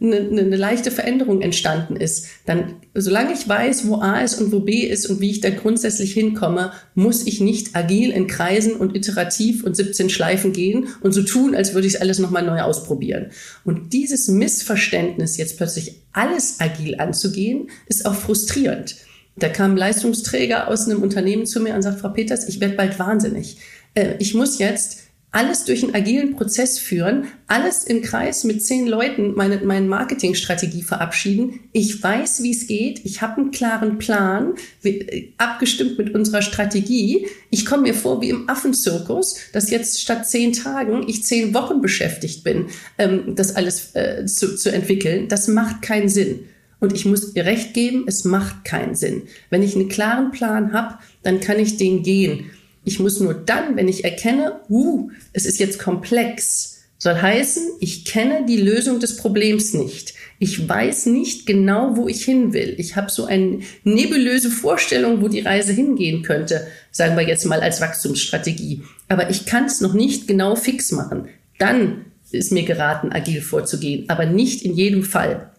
[0.02, 4.60] eine, eine leichte Veränderung entstanden ist, dann, solange ich weiß, wo A ist und wo
[4.60, 8.96] B ist und wie ich da grundsätzlich hinkomme, muss ich nicht agil in Kreisen und
[8.96, 12.62] iterativ und 17 Schleifen gehen und so tun, als würde ich es alles nochmal neu
[12.62, 13.28] ausprobieren.
[13.64, 18.98] Und dieses Missverständnis, jetzt plötzlich alles agil anzugehen, ist auch frustrierend.
[19.38, 22.76] Da kam ein Leistungsträger aus einem Unternehmen zu mir und sagt, Frau Peters, ich werde
[22.76, 23.58] bald wahnsinnig.
[23.94, 28.88] Äh, ich muss jetzt alles durch einen agilen Prozess führen, alles im Kreis mit zehn
[28.88, 31.60] Leuten meine, meine Marketingstrategie verabschieden.
[31.72, 33.06] Ich weiß, wie es geht.
[33.06, 37.28] Ich habe einen klaren Plan, äh, abgestimmt mit unserer Strategie.
[37.52, 41.80] Ich komme mir vor wie im Affenzirkus, dass jetzt statt zehn Tagen ich zehn Wochen
[41.82, 42.68] beschäftigt bin,
[42.98, 45.28] ähm, das alles äh, zu, zu entwickeln.
[45.28, 46.46] Das macht keinen Sinn.
[46.80, 49.24] Und ich muss ihr recht geben, es macht keinen Sinn.
[49.50, 52.50] Wenn ich einen klaren Plan habe, dann kann ich den gehen.
[52.84, 58.06] Ich muss nur dann, wenn ich erkenne, uh, es ist jetzt komplex, soll heißen, ich
[58.06, 60.14] kenne die Lösung des Problems nicht.
[60.38, 62.76] Ich weiß nicht genau, wo ich hin will.
[62.78, 67.62] Ich habe so eine nebulöse Vorstellung, wo die Reise hingehen könnte, sagen wir jetzt mal
[67.62, 68.84] als Wachstumsstrategie.
[69.08, 71.30] Aber ich kann es noch nicht genau fix machen.
[71.58, 75.52] Dann ist mir geraten, agil vorzugehen, aber nicht in jedem Fall.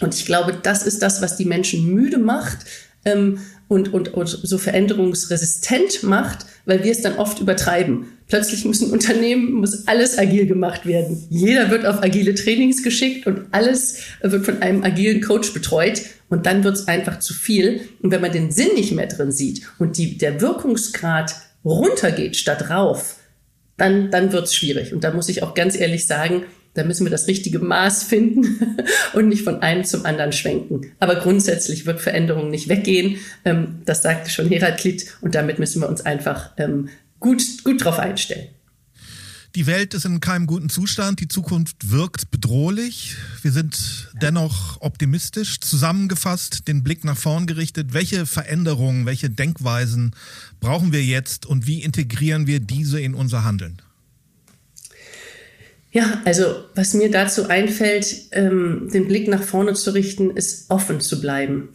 [0.00, 2.58] Und ich glaube, das ist das, was die Menschen müde macht,
[3.04, 3.40] ähm,
[3.74, 8.06] und, und, und so veränderungsresistent macht, weil wir es dann oft übertreiben.
[8.28, 11.26] Plötzlich müssen Unternehmen, muss alles agil gemacht werden.
[11.28, 16.02] Jeder wird auf agile Trainings geschickt und alles wird von einem agilen Coach betreut.
[16.28, 17.80] Und dann wird es einfach zu viel.
[18.00, 22.70] Und wenn man den Sinn nicht mehr drin sieht und die, der Wirkungsgrad runtergeht statt
[22.70, 23.16] rauf,
[23.76, 24.92] dann, dann wird es schwierig.
[24.92, 26.44] Und da muss ich auch ganz ehrlich sagen,
[26.74, 28.76] da müssen wir das richtige Maß finden
[29.14, 30.92] und nicht von einem zum anderen schwenken.
[30.98, 33.16] Aber grundsätzlich wird Veränderung nicht weggehen.
[33.44, 36.88] Ähm, das sagte schon Heraklit und damit müssen wir uns einfach ähm,
[37.20, 38.48] gut, gut drauf einstellen.
[39.54, 43.14] Die Welt ist in keinem guten Zustand, die Zukunft wirkt bedrohlich.
[43.40, 45.60] Wir sind dennoch optimistisch.
[45.60, 47.92] Zusammengefasst, den Blick nach vorn gerichtet.
[47.92, 50.16] Welche Veränderungen, welche Denkweisen
[50.58, 53.80] brauchen wir jetzt und wie integrieren wir diese in unser Handeln?
[55.94, 61.00] Ja, also was mir dazu einfällt, ähm, den Blick nach vorne zu richten, ist offen
[61.00, 61.68] zu bleiben.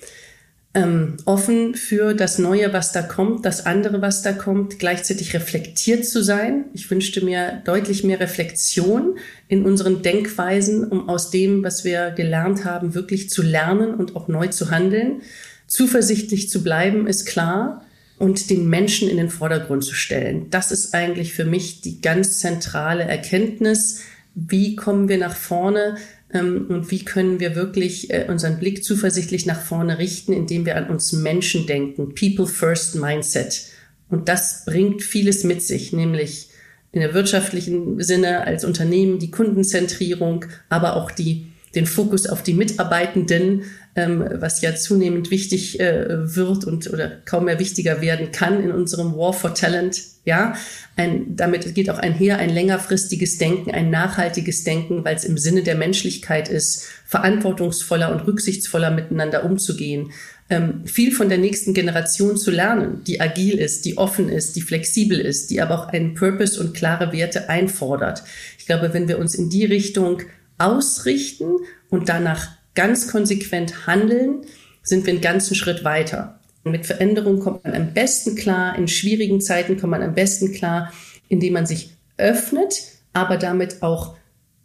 [0.74, 6.06] Ähm, offen für das Neue, was da kommt, das andere, was da kommt, gleichzeitig reflektiert
[6.06, 6.66] zu sein.
[6.74, 9.18] Ich wünschte mir deutlich mehr Reflexion
[9.48, 14.28] in unseren Denkweisen, um aus dem, was wir gelernt haben, wirklich zu lernen und auch
[14.28, 15.22] neu zu handeln.
[15.66, 17.86] Zuversichtlich zu bleiben, ist klar
[18.20, 20.48] und den Menschen in den Vordergrund zu stellen.
[20.50, 24.02] Das ist eigentlich für mich die ganz zentrale Erkenntnis.
[24.36, 25.96] Wie kommen wir nach vorne
[26.32, 30.76] ähm, und wie können wir wirklich äh, unseren Blick zuversichtlich nach vorne richten, indem wir
[30.76, 32.14] an uns Menschen denken.
[32.14, 33.64] People First Mindset.
[34.10, 36.50] Und das bringt vieles mit sich, nämlich
[36.92, 42.54] in der wirtschaftlichen Sinne als Unternehmen die Kundenzentrierung, aber auch die den Fokus auf die
[42.54, 43.64] Mitarbeitenden,
[43.96, 48.72] ähm, was ja zunehmend wichtig äh, wird und oder kaum mehr wichtiger werden kann in
[48.72, 50.02] unserem War for Talent.
[50.26, 50.54] Ja,
[50.96, 55.64] ein, damit geht auch einher ein längerfristiges Denken, ein nachhaltiges Denken, weil es im Sinne
[55.64, 60.12] der Menschlichkeit ist, verantwortungsvoller und rücksichtsvoller miteinander umzugehen.
[60.52, 64.62] Ähm, viel von der nächsten Generation zu lernen, die agil ist, die offen ist, die
[64.62, 68.24] flexibel ist, die aber auch einen Purpose und klare Werte einfordert.
[68.58, 70.22] Ich glaube, wenn wir uns in die Richtung
[70.58, 71.56] ausrichten
[71.90, 74.46] und danach ganz konsequent handeln,
[74.84, 76.40] sind wir einen ganzen Schritt weiter.
[76.64, 80.52] Und mit Veränderung kommt man am besten klar, in schwierigen Zeiten kommt man am besten
[80.52, 80.92] klar,
[81.28, 82.82] indem man sich öffnet,
[83.14, 84.16] aber damit auch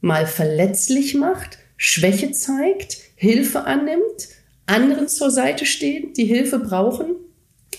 [0.01, 4.29] mal verletzlich macht, Schwäche zeigt, Hilfe annimmt,
[4.67, 7.17] anderen zur Seite steht, die Hilfe brauchen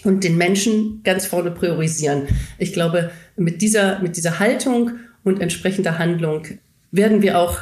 [0.04, 2.28] und den Menschen ganz vorne priorisieren.
[2.58, 4.92] Ich glaube, mit dieser, mit dieser Haltung
[5.24, 6.46] und entsprechender Handlung
[6.92, 7.60] werden wir auch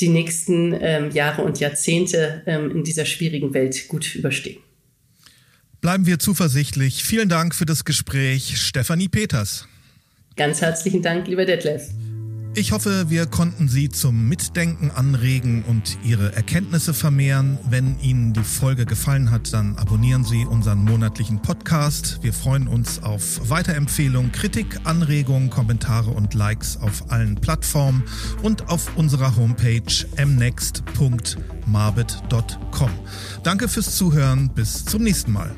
[0.00, 4.58] die nächsten ähm, Jahre und Jahrzehnte ähm, in dieser schwierigen Welt gut überstehen.
[5.80, 7.04] Bleiben wir zuversichtlich.
[7.04, 9.66] Vielen Dank für das Gespräch, Stefanie Peters.
[10.36, 11.90] Ganz herzlichen Dank, lieber Detlef.
[12.56, 17.60] Ich hoffe, wir konnten Sie zum Mitdenken anregen und Ihre Erkenntnisse vermehren.
[17.68, 22.18] Wenn Ihnen die Folge gefallen hat, dann abonnieren Sie unseren monatlichen Podcast.
[22.22, 28.02] Wir freuen uns auf Weiterempfehlungen, Kritik, Anregungen, Kommentare und Likes auf allen Plattformen
[28.42, 29.84] und auf unserer Homepage
[30.18, 32.90] mnext.marbit.com.
[33.44, 34.50] Danke fürs Zuhören.
[34.52, 35.54] Bis zum nächsten Mal.